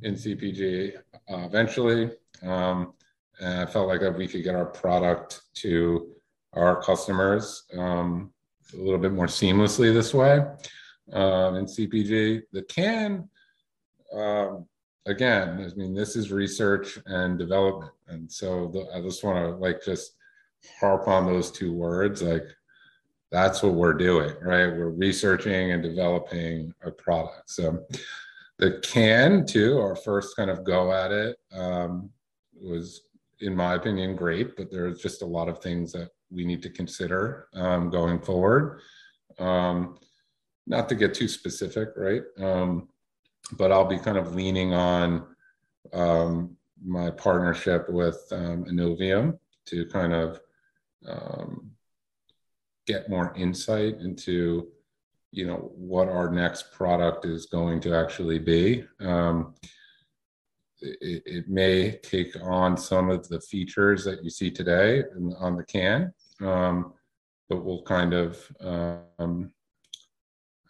in 0.01 0.15
cpg 0.15 0.95
uh, 1.29 1.37
eventually. 1.45 2.11
Um, 2.41 2.93
and 3.39 3.61
I 3.61 3.65
felt 3.65 3.87
like 3.87 4.01
if 4.01 4.15
we 4.15 4.27
could 4.27 4.43
get 4.43 4.55
our 4.55 4.65
product 4.65 5.41
to 5.55 6.12
our 6.55 6.81
customers 6.81 7.63
um, 7.77 8.31
a 8.73 8.77
little 8.77 8.99
bit 8.99 9.13
more 9.13 9.27
seamlessly 9.27 9.93
this 9.93 10.13
way 10.13 10.39
um, 11.11 11.55
in 11.55 11.65
CPG. 11.65 12.43
The 12.51 12.63
can, 12.63 13.29
um, 14.13 14.65
again, 15.05 15.59
I 15.59 15.75
mean, 15.77 15.93
this 15.93 16.15
is 16.15 16.31
research 16.31 16.99
and 17.05 17.37
development, 17.37 17.91
and 18.07 18.31
so 18.31 18.67
the, 18.67 18.87
I 18.95 19.01
just 19.01 19.23
want 19.23 19.37
to 19.37 19.55
like 19.55 19.83
just 19.83 20.15
harp 20.79 21.07
on 21.07 21.25
those 21.25 21.51
two 21.51 21.73
words, 21.73 22.21
like 22.21 22.45
that's 23.31 23.63
what 23.63 23.73
we're 23.73 23.93
doing, 23.93 24.33
right? 24.41 24.67
We're 24.67 24.89
researching 24.89 25.71
and 25.71 25.81
developing 25.81 26.73
a 26.83 26.91
product. 26.91 27.49
So 27.49 27.83
the 28.59 28.79
can 28.83 29.45
too, 29.45 29.79
our 29.79 29.95
first 29.95 30.35
kind 30.35 30.51
of 30.51 30.63
go 30.63 30.93
at 30.93 31.11
it 31.11 31.37
um, 31.51 32.11
was 32.53 33.01
in 33.39 33.55
my 33.55 33.75
opinion, 33.75 34.15
great, 34.15 34.55
but 34.55 34.71
there's 34.71 35.01
just 35.01 35.21
a 35.21 35.25
lot 35.25 35.49
of 35.49 35.59
things 35.59 35.91
that 35.93 36.09
we 36.31 36.45
need 36.45 36.61
to 36.63 36.69
consider 36.69 37.47
um, 37.53 37.89
going 37.89 38.19
forward. 38.19 38.81
Um, 39.39 39.97
not 40.65 40.87
to 40.89 40.95
get 40.95 41.13
too 41.13 41.27
specific, 41.27 41.89
right? 41.95 42.23
Um, 42.39 42.89
but 43.57 43.71
I'll 43.71 43.85
be 43.85 43.97
kind 43.97 44.17
of 44.17 44.35
leaning 44.35 44.73
on 44.73 45.27
um, 45.91 46.55
my 46.83 47.09
partnership 47.11 47.89
with 47.89 48.21
um, 48.31 48.65
Innovium 48.65 49.37
to 49.65 49.85
kind 49.87 50.13
of 50.13 50.39
um, 51.07 51.71
get 52.87 53.09
more 53.09 53.33
insight 53.35 53.99
into, 53.99 54.67
you 55.31 55.45
know, 55.45 55.71
what 55.75 56.07
our 56.07 56.29
next 56.31 56.71
product 56.71 57.25
is 57.25 57.45
going 57.45 57.79
to 57.81 57.93
actually 57.93 58.39
be. 58.39 58.85
It, 60.85 61.23
it, 61.25 61.49
may 61.49 61.91
take 62.03 62.35
on 62.43 62.75
some 62.75 63.09
of 63.09 63.27
the 63.29 63.39
features 63.39 64.03
that 64.03 64.21
you 64.21 64.29
see 64.29 64.51
today 64.51 65.03
on 65.39 65.55
the 65.55 65.63
can, 65.63 66.13
um, 66.41 66.93
but 67.47 67.63
we'll 67.63 67.83
kind 67.83 68.13
of 68.13 68.37
um, 68.59 69.51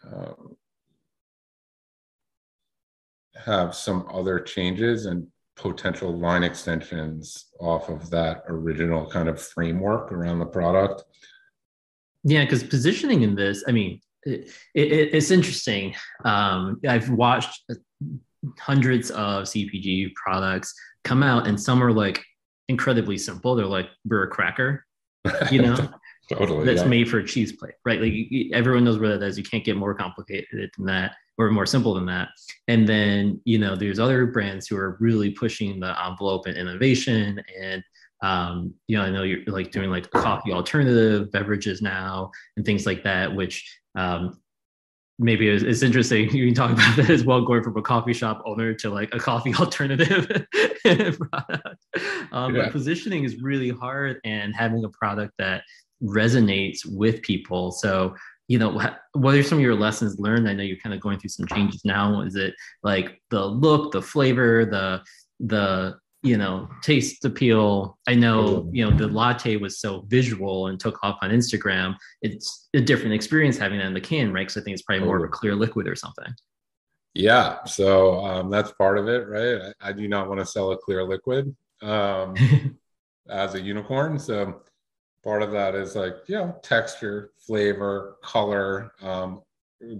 uh, 0.08 0.34
have 3.36 3.74
some 3.74 4.05
other 4.13 4.39
changes 4.39 5.08
and 5.08 5.27
potential 5.55 6.17
line 6.17 6.43
extensions 6.43 7.46
off 7.60 7.89
of 7.89 8.10
that 8.10 8.43
original 8.48 9.10
kind 9.10 9.29
of 9.29 9.41
framework 9.41 10.12
around 10.12 10.39
the 10.39 10.46
product. 10.46 11.03
Yeah, 12.24 12.43
because 12.43 12.63
positioning 12.63 13.24
in 13.24 13.36
this, 13.36 13.63
I 13.67 13.72
mean, 13.72 14.00
it, 14.24 14.50
it, 14.74 15.13
it's 15.13 15.32
interesting. 15.32 15.96
Um, 16.24 16.79
I've 16.88 17.10
watched 17.10 17.63
hundreds 18.59 19.12
of 19.12 19.43
CPG 19.43 20.13
products 20.15 20.73
come 21.03 21.23
out, 21.23 21.47
and 21.47 21.59
some 21.59 21.83
are 21.83 21.91
like 21.91 22.23
incredibly 22.69 23.17
simple. 23.17 23.55
They're 23.55 23.65
like 23.65 23.89
we're 24.05 24.23
a 24.23 24.29
cracker, 24.29 24.85
you 25.51 25.62
know, 25.62 25.75
totally 26.31 26.65
that's 26.65 26.81
yeah. 26.81 26.88
made 26.88 27.09
for 27.09 27.19
a 27.19 27.25
cheese 27.25 27.53
plate, 27.53 27.75
right? 27.85 28.01
Like 28.01 28.13
everyone 28.53 28.83
knows 28.83 29.00
where 29.00 29.17
that 29.17 29.25
is. 29.25 29.38
You 29.38 29.43
can't 29.43 29.63
get 29.63 29.77
more 29.77 29.93
complicated 29.93 30.71
than 30.77 30.85
that 30.88 31.15
or 31.38 31.50
more 31.50 31.65
simple 31.65 31.93
than 31.93 32.05
that. 32.07 32.29
And 32.67 32.88
then 32.88 33.41
you 33.45 33.59
know, 33.59 33.75
there's 33.75 34.00
other 34.00 34.25
brands 34.25 34.67
who 34.67 34.77
are 34.77 34.97
really 35.00 35.31
pushing 35.31 35.79
the 35.79 35.95
envelope 36.05 36.45
and 36.45 36.57
innovation 36.57 37.41
and 37.59 37.83
um, 38.23 38.73
you 38.88 38.97
know, 38.97 39.03
I 39.03 39.09
know 39.09 39.23
you're 39.23 39.43
like 39.47 39.71
doing 39.71 39.89
like 39.89 40.09
coffee 40.09 40.53
alternative 40.53 41.29
beverages 41.31 41.81
now 41.81 42.31
and 42.55 42.65
things 42.65 42.85
like 42.85 43.03
that, 43.03 43.35
which 43.35 43.77
um, 43.95 44.39
maybe 45.20 45.48
it's, 45.48 45.63
it's, 45.63 45.84
interesting. 45.84 46.29
You 46.34 46.46
can 46.46 46.55
talk 46.55 46.72
about 46.72 46.96
that 46.98 47.10
as 47.10 47.24
well, 47.24 47.41
going 47.41 47.63
from 47.63 47.77
a 47.77 47.82
coffee 47.82 48.13
shop 48.13 48.41
owner 48.46 48.74
to 48.75 48.89
like 48.89 49.13
a 49.13 49.20
coffee 49.20 49.53
alternative 49.60 50.27
product. 50.84 51.86
Um, 52.32 52.55
yeah. 52.55 52.63
But 52.63 52.72
positioning 52.72 53.24
is 53.24 53.41
really 53.41 53.70
hard, 53.70 54.20
and 54.24 54.55
having 54.55 54.84
a 54.86 54.89
product 54.89 55.34
that 55.39 55.63
resonates 56.03 56.79
with 56.86 57.22
people. 57.22 57.72
So 57.72 58.15
you 58.50 58.60
know 58.60 58.77
what 59.13 59.36
are 59.36 59.43
some 59.43 59.58
of 59.58 59.63
your 59.63 59.74
lessons 59.74 60.20
learned 60.20 60.50
i 60.50 60.53
know 60.53 60.63
you're 60.63 60.77
kind 60.77 60.93
of 60.93 61.00
going 61.00 61.17
through 61.17 61.29
some 61.29 61.48
changes 61.48 61.86
now 61.86 62.22
is 62.22 62.36
it 62.36 62.53
like 62.84 63.22
the 63.32 63.43
look 63.43 63.93
the 63.93 64.01
flavor 64.01 64.65
the 64.65 65.01
the 65.39 65.96
you 66.24 66.38
know 66.38 66.70
taste 66.82 67.24
appeal. 67.25 67.98
I 68.08 68.15
know 68.15 68.70
you 68.72 68.84
know 68.84 68.96
the 68.96 69.08
latte 69.08 69.58
was 69.58 69.80
so 69.80 70.06
visual 70.08 70.68
and 70.68 70.80
took 70.80 70.98
off 71.03 71.20
on 71.22 71.30
instagram. 71.30 71.96
It's 72.22 72.70
a 72.74 72.82
different 72.82 73.13
experience 73.13 73.58
having 73.58 73.80
that 73.80 73.88
in 73.88 73.94
the 73.94 74.01
can 74.01 74.34
right? 74.34 74.42
Because 74.42 74.58
i 74.58 74.63
think 74.63 74.74
it's 74.74 74.84
probably 74.84 75.06
more 75.06 75.18
of 75.18 75.24
a 75.24 75.27
clear 75.27 75.56
liquid 75.56 75.88
or 75.88 75.96
something. 75.96 76.34
Yeah 77.13 77.63
so 77.65 78.25
um, 78.25 78.50
that's 78.50 78.72
part 78.72 78.98
of 78.98 79.08
it 79.08 79.27
right? 79.27 79.74
I, 79.82 79.89
I, 79.89 79.92
do 79.92 80.08
not 80.08 80.27
want 80.27 80.39
to 80.39 80.46
sell 80.46 80.72
a 80.72 80.77
clear 80.77 81.03
liquid 81.03 81.56
um, 81.82 82.36
as 83.30 83.53
a 83.53 83.62
unicorn 83.62 84.18
so 84.18 84.62
part 85.24 85.44
of 85.44 85.51
that 85.51 85.75
is 85.75 85.96
like 85.96 86.15
you 86.27 86.36
know 86.36 86.56
texture 86.63 87.32
flavor 87.38 88.18
color 88.24 88.94
um, 89.01 89.42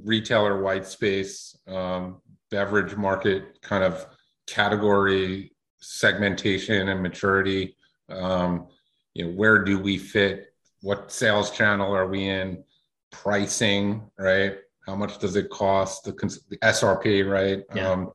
retailer 0.04 0.62
white 0.62 0.88
space 0.88 1.56
um, 1.68 2.22
beverage 2.50 2.96
market 2.96 3.62
kind 3.62 3.84
of 3.84 4.08
category 4.48 5.53
segmentation 5.84 6.90
and 6.90 7.02
maturity. 7.02 7.76
Um, 8.10 8.68
you 9.14 9.26
know, 9.26 9.32
where 9.34 9.64
do 9.64 9.80
we 9.80 9.98
fit? 9.98 10.54
What 10.82 11.12
sales 11.12 11.52
channel 11.52 11.96
are 11.96 12.08
we 12.08 12.28
in? 12.28 12.64
Pricing, 13.12 14.02
right? 14.18 14.58
How 14.86 14.96
much 14.96 15.20
does 15.20 15.36
it 15.36 15.50
cost? 15.50 16.04
The, 16.04 16.12
the 16.50 16.58
SRP, 16.58 17.30
right? 17.30 17.64
Yeah. 17.76 17.92
Um, 17.92 18.12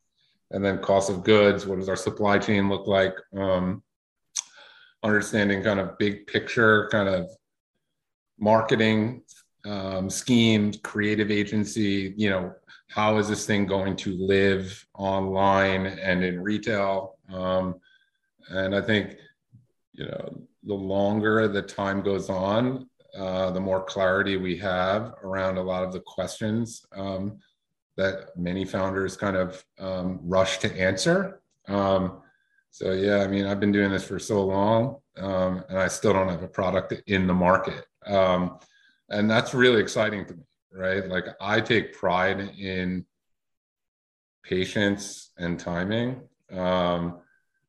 and 0.51 0.65
then 0.65 0.79
cost 0.79 1.11
of 1.11 1.25
goods. 1.25 1.67
What 1.67 1.79
does 1.79 1.89
our 1.89 1.97
supply 1.97 2.39
chain 2.39 2.69
look 2.69 2.87
like? 2.87 3.15
Um, 3.37 3.83
understanding 5.03 5.63
kind 5.63 5.79
of 5.81 5.99
big 5.99 6.27
picture, 6.27 6.89
kind 6.91 7.09
of 7.09 7.31
marketing 8.39 9.23
um, 9.67 10.09
schemes, 10.11 10.79
creative 10.83 11.31
agency. 11.31 12.15
You 12.17 12.31
know, 12.31 12.55
how 12.89 13.19
is 13.19 13.29
this 13.29 13.47
thing 13.47 13.67
going 13.67 13.97
to 13.97 14.17
live 14.17 14.87
online 14.95 15.87
and 15.87 16.25
in 16.25 16.41
retail? 16.41 17.18
Um, 17.33 17.77
and 18.51 18.75
I 18.75 18.81
think, 18.81 19.17
you 19.93 20.07
know, 20.07 20.41
the 20.63 20.75
longer 20.75 21.49
the 21.49 21.63
time 21.63 22.03
goes 22.03 22.31
on, 22.31 22.89
uh, 23.17 23.51
the 23.51 23.61
more 23.61 23.83
clarity 23.83 24.37
we 24.37 24.57
have 24.59 25.15
around 25.23 25.57
a 25.57 25.63
lot 25.63 25.83
of 25.83 25.93
the 25.93 26.01
questions 26.01 26.85
um, 26.97 27.39
that 27.97 28.37
many 28.37 28.65
founders 28.65 29.17
kind 29.17 29.37
of 29.37 29.65
um, 29.79 30.21
rush 30.23 30.59
to 30.59 30.81
answer. 30.81 31.41
Um, 31.67 32.23
so 32.71 32.93
yeah, 32.93 33.23
I 33.23 33.27
mean, 33.27 33.47
I've 33.47 33.61
been 33.61 33.73
doing 33.73 33.91
this 33.91 34.05
for 34.05 34.19
so 34.19 34.45
long, 34.45 34.97
um, 35.17 35.65
and 35.69 35.79
I 35.79 35.89
still 35.89 36.13
don't 36.13 36.29
have 36.29 36.43
a 36.43 36.49
product 36.49 36.95
in 37.07 37.27
the 37.27 37.35
market, 37.35 37.85
um, 38.07 38.59
and 39.09 39.29
that's 39.29 39.55
really 39.55 39.81
exciting 39.81 40.27
to 40.27 40.35
me, 40.35 40.45
right? 40.73 41.09
Like 41.09 41.25
I 41.41 41.61
take 41.61 41.95
pride 41.95 42.41
in 42.59 43.05
patience 44.45 45.33
and 45.39 45.59
timing. 45.59 46.21
Um, 46.53 47.19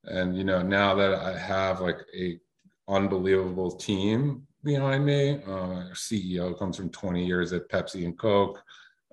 and 0.05 0.36
you 0.38 0.43
know, 0.43 0.62
now 0.62 0.95
that 0.95 1.13
I 1.13 1.38
have 1.38 1.81
like 1.81 2.00
a 2.15 2.39
unbelievable 2.88 3.71
team 3.71 4.48
behind 4.63 5.05
me, 5.05 5.41
uh, 5.45 5.91
CEO 5.93 6.57
comes 6.57 6.77
from 6.77 6.89
20 6.89 7.25
years 7.25 7.53
at 7.53 7.69
Pepsi 7.69 8.05
and 8.05 8.17
Coke. 8.17 8.62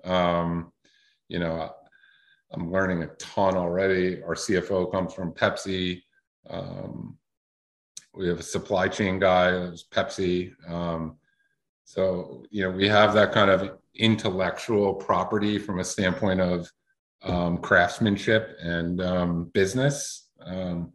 Um, 0.03 0.71
you 1.27 1.39
know, 1.39 1.71
I'm 2.51 2.71
learning 2.71 3.03
a 3.03 3.07
ton 3.17 3.55
already. 3.55 4.21
Our 4.23 4.35
CFO 4.35 4.91
comes 4.91 5.13
from 5.13 5.33
Pepsi. 5.33 6.01
Um, 6.49 7.17
we 8.13 8.27
have 8.27 8.39
a 8.39 8.43
supply 8.43 8.87
chain 8.87 9.19
guy 9.19 9.51
who's 9.51 9.83
Pepsi. 9.83 10.53
Um, 10.69 11.17
so, 11.83 12.45
you 12.49 12.63
know, 12.63 12.71
we 12.71 12.87
have 12.87 13.13
that 13.13 13.31
kind 13.31 13.49
of 13.51 13.77
intellectual 13.95 14.93
property 14.93 15.59
from 15.59 15.79
a 15.79 15.83
standpoint 15.83 16.41
of 16.41 16.71
um, 17.23 17.57
craftsmanship 17.57 18.57
and 18.61 19.01
um, 19.01 19.45
business, 19.53 20.29
um, 20.45 20.91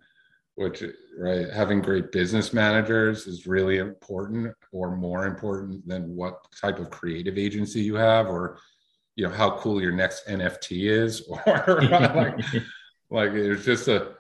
which 0.55 0.83
right 1.19 1.51
having 1.51 1.81
great 1.81 2.13
business 2.13 2.53
managers 2.53 3.27
is 3.27 3.47
really 3.47 3.79
important, 3.79 4.55
or 4.73 4.97
more 4.97 5.27
important 5.27 5.87
than 5.87 6.15
what 6.15 6.47
type 6.61 6.79
of 6.79 6.91
creative 6.91 7.39
agency 7.39 7.81
you 7.81 7.95
have, 7.95 8.27
or 8.27 8.59
you 9.17 9.27
know 9.27 9.33
how 9.33 9.57
cool 9.59 9.81
your 9.81 9.93
next 9.93 10.27
NFT 10.27 10.91
is, 10.91 11.29
or 11.47 11.83
like, 11.83 12.39
like 13.11 13.33
it's 13.33 13.65
just 13.65 13.89
a 13.89 14.13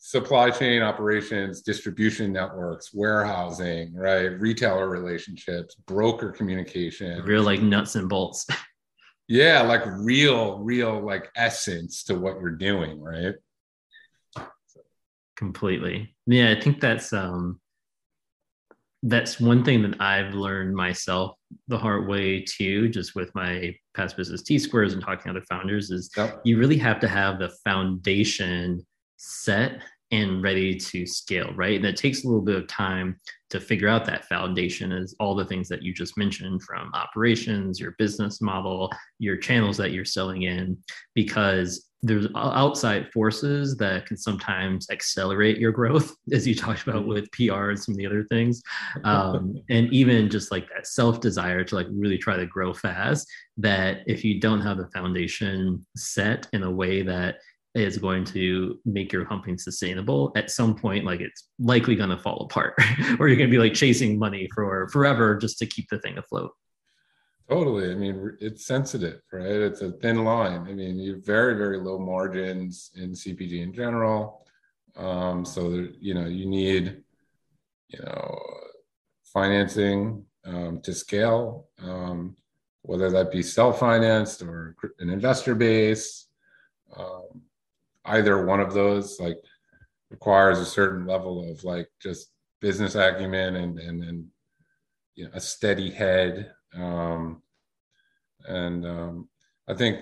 supply 0.00 0.50
chain 0.50 0.82
operations, 0.82 1.60
distribution 1.60 2.32
networks, 2.32 2.92
warehousing, 2.92 3.94
right, 3.94 4.40
retailer 4.40 4.88
relationships, 4.88 5.74
broker 5.86 6.32
communication, 6.32 7.22
real 7.22 7.42
like 7.42 7.60
nuts 7.60 7.94
and 7.96 8.08
bolts. 8.08 8.46
yeah 9.30 9.62
like 9.62 9.82
real 9.86 10.58
real 10.58 11.00
like 11.00 11.30
essence 11.36 12.02
to 12.02 12.16
what 12.16 12.40
you're 12.40 12.50
doing 12.50 13.00
right 13.00 13.36
completely 15.36 16.12
yeah 16.26 16.50
i 16.50 16.60
think 16.60 16.80
that's 16.80 17.12
um 17.12 17.60
that's 19.04 19.38
one 19.38 19.64
thing 19.64 19.82
that 19.82 19.98
i've 20.00 20.34
learned 20.34 20.74
myself 20.74 21.36
the 21.68 21.78
hard 21.78 22.08
way 22.08 22.42
too 22.42 22.88
just 22.88 23.14
with 23.14 23.32
my 23.36 23.72
past 23.94 24.16
business 24.16 24.42
t 24.42 24.58
squares 24.58 24.94
and 24.94 25.02
talking 25.02 25.32
to 25.32 25.38
other 25.38 25.46
founders 25.48 25.92
is 25.92 26.10
yep. 26.16 26.40
you 26.44 26.58
really 26.58 26.76
have 26.76 26.98
to 26.98 27.06
have 27.06 27.38
the 27.38 27.50
foundation 27.64 28.84
set 29.16 29.80
and 30.10 30.42
ready 30.42 30.76
to 30.76 31.06
scale, 31.06 31.52
right? 31.54 31.76
And 31.76 31.84
it 31.84 31.96
takes 31.96 32.24
a 32.24 32.26
little 32.26 32.42
bit 32.42 32.56
of 32.56 32.66
time 32.66 33.16
to 33.50 33.60
figure 33.60 33.88
out 33.88 34.04
that 34.06 34.26
foundation 34.26 34.92
is 34.92 35.14
all 35.20 35.34
the 35.34 35.44
things 35.44 35.68
that 35.68 35.82
you 35.82 35.92
just 35.92 36.16
mentioned 36.16 36.62
from 36.62 36.92
operations, 36.94 37.80
your 37.80 37.94
business 37.98 38.40
model, 38.40 38.90
your 39.18 39.36
channels 39.36 39.76
that 39.76 39.92
you're 39.92 40.04
selling 40.04 40.42
in, 40.42 40.78
because 41.14 41.90
there's 42.02 42.26
outside 42.34 43.12
forces 43.12 43.76
that 43.76 44.06
can 44.06 44.16
sometimes 44.16 44.88
accelerate 44.90 45.58
your 45.58 45.72
growth, 45.72 46.14
as 46.32 46.46
you 46.46 46.54
talked 46.54 46.86
about 46.86 47.06
with 47.06 47.30
PR 47.32 47.70
and 47.70 47.78
some 47.78 47.92
of 47.92 47.98
the 47.98 48.06
other 48.06 48.24
things. 48.24 48.62
Um, 49.04 49.54
and 49.70 49.92
even 49.92 50.30
just 50.30 50.50
like 50.50 50.66
that 50.74 50.86
self 50.86 51.20
desire 51.20 51.62
to 51.64 51.74
like 51.74 51.86
really 51.90 52.18
try 52.18 52.36
to 52.36 52.46
grow 52.46 52.72
fast, 52.72 53.28
that 53.58 53.98
if 54.06 54.24
you 54.24 54.40
don't 54.40 54.62
have 54.62 54.78
the 54.78 54.88
foundation 54.94 55.84
set 55.96 56.48
in 56.52 56.62
a 56.62 56.70
way 56.70 57.02
that 57.02 57.36
is 57.74 57.98
going 57.98 58.24
to 58.24 58.78
make 58.84 59.12
your 59.12 59.24
company 59.24 59.56
sustainable 59.56 60.32
at 60.34 60.50
some 60.50 60.74
point 60.74 61.04
like 61.04 61.20
it's 61.20 61.48
likely 61.60 61.94
going 61.94 62.10
to 62.10 62.18
fall 62.18 62.42
apart 62.42 62.74
or 63.18 63.28
you're 63.28 63.36
going 63.36 63.48
to 63.48 63.56
be 63.56 63.58
like 63.58 63.74
chasing 63.74 64.18
money 64.18 64.48
for 64.54 64.88
forever 64.88 65.36
just 65.36 65.58
to 65.58 65.66
keep 65.66 65.88
the 65.88 65.98
thing 66.00 66.18
afloat. 66.18 66.50
Totally. 67.48 67.90
I 67.90 67.94
mean 67.94 68.36
it's 68.40 68.66
sensitive 68.66 69.20
right? 69.32 69.46
It's 69.46 69.82
a 69.82 69.92
thin 69.92 70.24
line. 70.24 70.66
I 70.68 70.72
mean 70.72 70.98
you 70.98 71.14
have 71.14 71.24
very 71.24 71.54
very 71.54 71.78
low 71.78 71.98
margins 71.98 72.90
in 72.96 73.12
cpg 73.12 73.62
in 73.62 73.72
general. 73.72 74.46
Um, 74.96 75.44
so 75.44 75.86
you 76.00 76.14
know 76.14 76.26
you 76.26 76.46
need 76.46 77.02
you 77.88 77.98
know 78.00 78.38
financing 79.32 80.24
um, 80.44 80.80
to 80.82 80.92
scale 80.92 81.68
um, 81.82 82.36
whether 82.82 83.10
that 83.10 83.30
be 83.30 83.42
self-financed 83.42 84.42
or 84.42 84.74
an 84.98 85.10
investor 85.10 85.54
base 85.54 86.26
um, 86.96 87.42
either 88.04 88.44
one 88.44 88.60
of 88.60 88.72
those 88.72 89.20
like 89.20 89.38
requires 90.10 90.58
a 90.58 90.66
certain 90.66 91.06
level 91.06 91.50
of 91.50 91.62
like 91.64 91.88
just 92.00 92.30
business 92.60 92.94
acumen 92.94 93.56
and 93.56 93.78
and, 93.78 94.02
and 94.02 94.26
you 95.14 95.24
know, 95.24 95.30
a 95.34 95.40
steady 95.40 95.90
head. 95.90 96.52
Um, 96.74 97.42
and 98.46 98.86
um, 98.86 99.28
i 99.68 99.74
think 99.74 100.00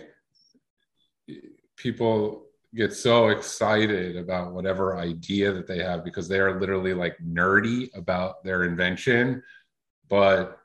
people 1.76 2.44
get 2.74 2.92
so 2.92 3.28
excited 3.28 4.16
about 4.16 4.52
whatever 4.52 4.96
idea 4.96 5.52
that 5.52 5.66
they 5.66 5.82
have 5.82 6.04
because 6.04 6.28
they 6.28 6.38
are 6.38 6.61
literally 6.61 6.94
like 6.94 7.16
nerdy 7.18 7.88
about 7.96 8.44
their 8.44 8.64
invention. 8.64 9.42
But 10.08 10.58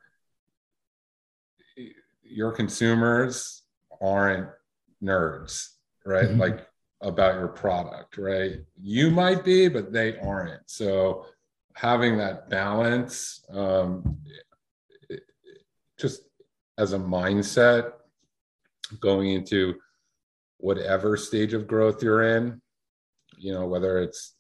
your 2.24 2.52
consumers 2.52 3.64
aren't 4.02 4.50
nerds 5.02 5.70
right? 6.06 6.26
Mm-hmm. 6.26 6.40
like 6.40 6.68
about 7.04 7.36
your 7.36 7.50
product, 7.50 8.18
right? 8.18 8.60
You 8.82 9.12
might 9.12 9.44
be, 9.44 9.68
but 9.68 9.92
they 9.92 10.18
aren't. 10.20 10.62
So 10.70 11.26
having 11.76 12.18
that 12.18 12.50
balance, 12.50 13.46
um, 13.52 14.18
it, 15.10 15.22
just 16.00 16.24
as 16.78 16.94
a 16.94 17.00
mindset 17.00 17.92
going 19.00 19.32
into 19.32 19.76
whatever 20.58 21.18
stage 21.18 21.54
of 21.54 21.68
growth 21.68 22.02
you're 22.02 22.38
in, 22.38 22.62
you 23.38 23.54
know, 23.54 23.68
whether 23.68 24.00
it's 24.00 24.36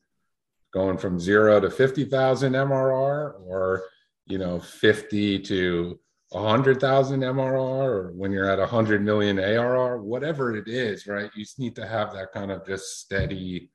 going 0.73 0.97
from 0.97 1.19
zero 1.19 1.60
to 1.60 1.69
50,000 1.69 2.54
MRR 2.54 3.34
or, 3.45 3.84
you 4.26 4.38
know, 4.38 4.60
50 4.60 5.39
to 5.39 5.99
100,000 6.34 7.22
MRR 7.22 7.56
or 7.56 8.12
when 8.15 8.32
you're 8.32 8.50
at 8.50 8.60
100 8.60 9.04
million 9.04 9.39
ARR, 9.39 10.02
whatever 10.02 10.56
it 10.56 10.67
is, 10.67 11.08
right? 11.08 11.30
You 11.36 11.43
just 11.43 11.60
need 11.60 11.76
to 11.76 11.88
have 11.88 12.13
that 12.13 12.32
kind 12.32 12.52
of 12.52 12.65
just 12.65 13.00
steady 13.00 13.69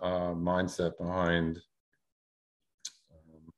uh, 0.00 0.32
mindset 0.34 0.98
behind 0.98 1.58
um, 3.10 3.52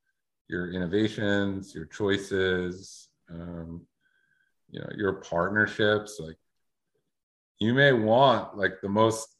your 0.47 0.71
innovations, 0.71 1.73
your 1.75 1.85
choices, 1.85 3.09
um, 3.29 3.81
you 4.75 4.79
know 4.79 4.89
your 4.95 5.13
partnerships 5.13 6.19
like 6.19 6.37
you 7.59 7.73
may 7.73 7.93
want 7.93 8.57
like 8.57 8.81
the 8.81 8.89
most 8.89 9.37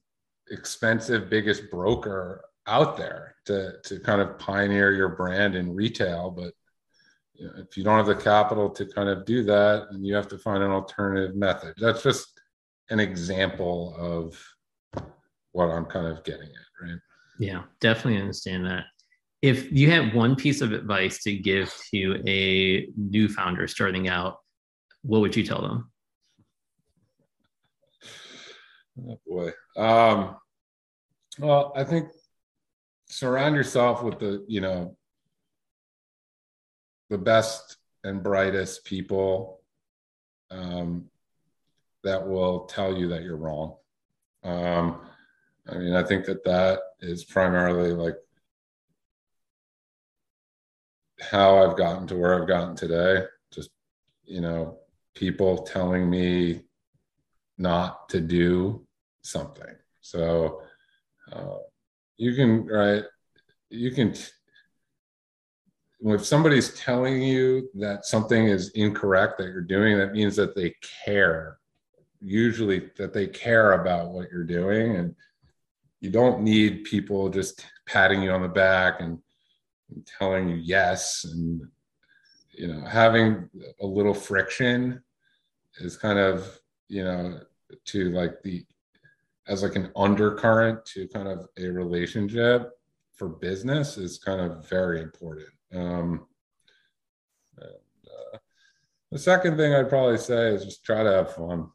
expensive 0.51 1.29
biggest 1.29 1.69
broker 1.69 2.43
out 2.67 2.95
there 2.95 3.35
to 3.45 3.73
to 3.83 3.99
kind 3.99 4.21
of 4.21 4.39
pioneer 4.39 4.93
your 4.93 5.09
brand 5.09 5.55
in 5.55 5.75
retail 5.75 6.31
but 6.31 6.53
if 7.37 7.77
you 7.77 7.83
don't 7.83 7.97
have 7.97 8.05
the 8.05 8.15
capital 8.15 8.69
to 8.69 8.85
kind 8.85 9.09
of 9.09 9.25
do 9.25 9.43
that 9.43 9.87
then 9.91 10.03
you 10.03 10.15
have 10.15 10.27
to 10.27 10.37
find 10.37 10.63
an 10.63 10.71
alternative 10.71 11.35
method. 11.35 11.73
That's 11.77 12.03
just 12.03 12.39
an 12.89 12.99
example 12.99 13.95
of 13.97 14.39
what 15.53 15.65
i'm 15.69 15.85
kind 15.85 16.05
of 16.07 16.23
getting 16.23 16.47
at 16.49 16.87
right? 16.87 16.99
Yeah 17.39 17.63
definitely 17.79 18.19
understand 18.19 18.65
that. 18.65 18.83
If 19.41 19.71
you 19.71 19.89
had 19.91 20.13
one 20.13 20.35
piece 20.35 20.61
of 20.61 20.71
advice 20.71 21.21
to 21.23 21.35
give 21.35 21.73
to 21.93 22.21
a 22.27 22.87
new 22.97 23.27
founder 23.29 23.67
starting 23.67 24.07
out 24.07 24.37
what 25.01 25.21
would 25.21 25.35
you 25.35 25.43
tell 25.43 25.61
them? 25.61 25.91
Oh 29.07 29.19
boy. 29.27 29.51
Um, 29.77 30.37
well 31.39 31.73
i 31.75 31.83
think 31.83 32.09
surround 33.07 33.55
yourself 33.55 34.03
with 34.03 34.19
the 34.19 34.43
you 34.47 34.61
know 34.61 34.95
the 37.09 37.17
best 37.17 37.77
and 38.03 38.23
brightest 38.23 38.85
people 38.85 39.61
um, 40.51 41.05
that 42.03 42.27
will 42.27 42.65
tell 42.65 42.95
you 42.95 43.07
that 43.09 43.23
you're 43.23 43.37
wrong. 43.37 43.75
Um, 44.43 45.01
i 45.67 45.73
mean 45.79 45.95
i 45.95 46.03
think 46.03 46.25
that 46.25 46.43
that 46.43 46.79
is 46.99 47.25
primarily 47.25 47.91
like 47.91 48.17
how 51.19 51.57
i've 51.57 51.75
gotten 51.75 52.05
to 52.07 52.15
where 52.15 52.39
i've 52.39 52.47
gotten 52.47 52.75
today. 52.75 53.23
Just 53.51 53.71
you 54.25 54.41
know 54.41 54.77
people 55.15 55.63
telling 55.63 56.09
me 56.09 56.61
not 57.57 58.09
to 58.09 58.19
do 58.19 58.85
something. 59.21 59.73
So 60.01 60.61
uh, 61.31 61.57
you 62.17 62.35
can 62.35 62.67
right 62.67 63.03
you 63.69 63.91
can 63.91 64.13
if 66.01 66.25
somebody's 66.25 66.73
telling 66.79 67.21
you 67.21 67.69
that 67.75 68.05
something 68.05 68.47
is 68.47 68.69
incorrect 68.71 69.38
that 69.38 69.47
you're 69.47 69.62
doing 69.62 69.97
that 69.97 70.12
means 70.12 70.36
that 70.36 70.55
they 70.55 70.73
care 71.03 71.58
usually 72.21 72.89
that 72.97 73.13
they 73.13 73.27
care 73.27 73.73
about 73.73 74.12
what 74.12 74.29
you're 74.31 74.43
doing 74.43 74.95
and 74.97 75.15
you 76.01 76.10
don't 76.10 76.41
need 76.41 76.84
people 76.84 77.29
just 77.29 77.65
patting 77.86 78.21
you 78.21 78.31
on 78.31 78.41
the 78.41 78.47
back 78.47 78.99
and, 78.99 79.19
and 79.89 80.05
telling 80.05 80.49
you 80.49 80.55
yes 80.55 81.25
and 81.25 81.62
you 82.51 82.67
know 82.67 82.81
having 82.86 83.49
a 83.81 83.86
little 83.86 84.13
friction 84.13 85.01
is 85.77 85.97
kind 85.97 86.19
of 86.19 86.60
you 86.88 87.03
know 87.03 87.39
to 87.86 88.12
like 88.12 88.41
the 88.43 88.65
as 89.47 89.63
like 89.63 89.75
an 89.75 89.91
undercurrent 89.95 90.84
to 90.86 91.08
kind 91.08 91.27
of 91.27 91.47
a 91.58 91.67
relationship 91.67 92.71
for 93.15 93.29
business 93.29 93.97
is 93.97 94.17
kind 94.17 94.41
of 94.41 94.67
very 94.67 95.01
important. 95.01 95.47
Um, 95.73 96.25
and, 97.58 97.69
uh, 98.08 98.38
the 99.12 99.19
second 99.19 99.58
thing 99.58 99.73
I'd 99.73 99.89
probably 99.89 100.17
say 100.17 100.49
is 100.49 100.65
just 100.65 100.84
try 100.84 101.04
to 101.04 101.12
have 101.12 101.36
fun. 101.36 101.69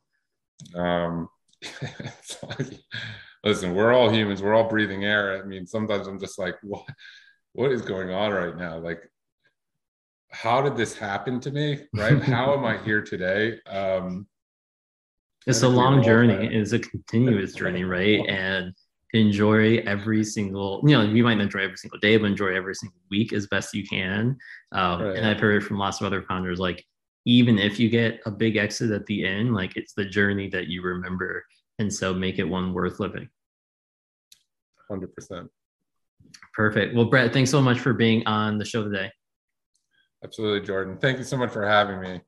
Um, 0.74 1.29
like, 1.83 2.81
listen, 3.44 3.74
we're 3.74 3.92
all 3.92 4.11
humans. 4.11 4.42
We're 4.42 4.55
all 4.55 4.68
breathing 4.68 5.05
air. 5.05 5.42
I 5.42 5.46
mean, 5.46 5.66
sometimes 5.66 6.07
I'm 6.07 6.20
just 6.20 6.38
like, 6.38 6.57
what, 6.62 6.85
what 7.53 7.72
is 7.72 7.83
going 7.83 8.11
on 8.11 8.33
right 8.33 8.57
now? 8.57 8.79
Like, 8.79 9.03
how 10.31 10.62
did 10.62 10.76
this 10.76 10.96
happen 10.96 11.40
to 11.40 11.50
me? 11.50 11.81
Right? 11.94 12.22
how 12.22 12.55
am 12.55 12.64
I 12.64 12.79
here 12.79 13.03
today? 13.03 13.59
Um, 13.66 14.26
it's 15.46 15.62
a 15.62 15.68
long 15.68 16.03
journey 16.03 16.55
it's 16.55 16.72
a 16.72 16.79
continuous 16.79 17.55
journey 17.61 17.85
right 17.85 18.20
and 18.29 18.74
enjoy 19.12 19.78
every 19.78 20.22
single 20.22 20.82
you 20.84 20.96
know 20.96 21.02
you 21.02 21.24
might 21.24 21.34
not 21.34 21.44
enjoy 21.44 21.60
every 21.60 21.76
single 21.76 21.98
day 21.98 22.16
but 22.16 22.26
enjoy 22.26 22.54
every 22.54 22.74
single 22.74 22.98
week 23.10 23.32
as 23.32 23.46
best 23.48 23.74
you 23.74 23.84
can. 23.84 24.36
Um, 24.72 25.02
right. 25.02 25.16
and 25.16 25.26
i've 25.26 25.40
heard 25.40 25.64
from 25.64 25.78
lots 25.78 26.00
of 26.00 26.06
other 26.06 26.22
founders 26.22 26.60
like 26.60 26.84
even 27.26 27.58
if 27.58 27.78
you 27.78 27.88
get 27.88 28.20
a 28.26 28.30
big 28.30 28.56
exit 28.56 28.90
at 28.90 29.04
the 29.06 29.26
end 29.26 29.54
like 29.54 29.76
it's 29.76 29.92
the 29.94 30.04
journey 30.04 30.48
that 30.50 30.68
you 30.68 30.82
remember 30.82 31.44
and 31.78 31.92
so 31.92 32.12
make 32.12 32.38
it 32.38 32.44
one 32.44 32.74
worth 32.74 33.00
living. 33.00 33.28
100% 34.90 35.48
perfect. 36.54 36.94
Well 36.94 37.06
brett 37.06 37.32
thanks 37.32 37.50
so 37.50 37.60
much 37.60 37.78
for 37.78 37.92
being 37.92 38.26
on 38.26 38.58
the 38.58 38.64
show 38.64 38.84
today. 38.84 39.10
Absolutely 40.22 40.66
jordan. 40.66 40.98
Thank 40.98 41.18
you 41.18 41.24
so 41.24 41.36
much 41.36 41.50
for 41.50 41.66
having 41.66 42.00
me 42.00 42.20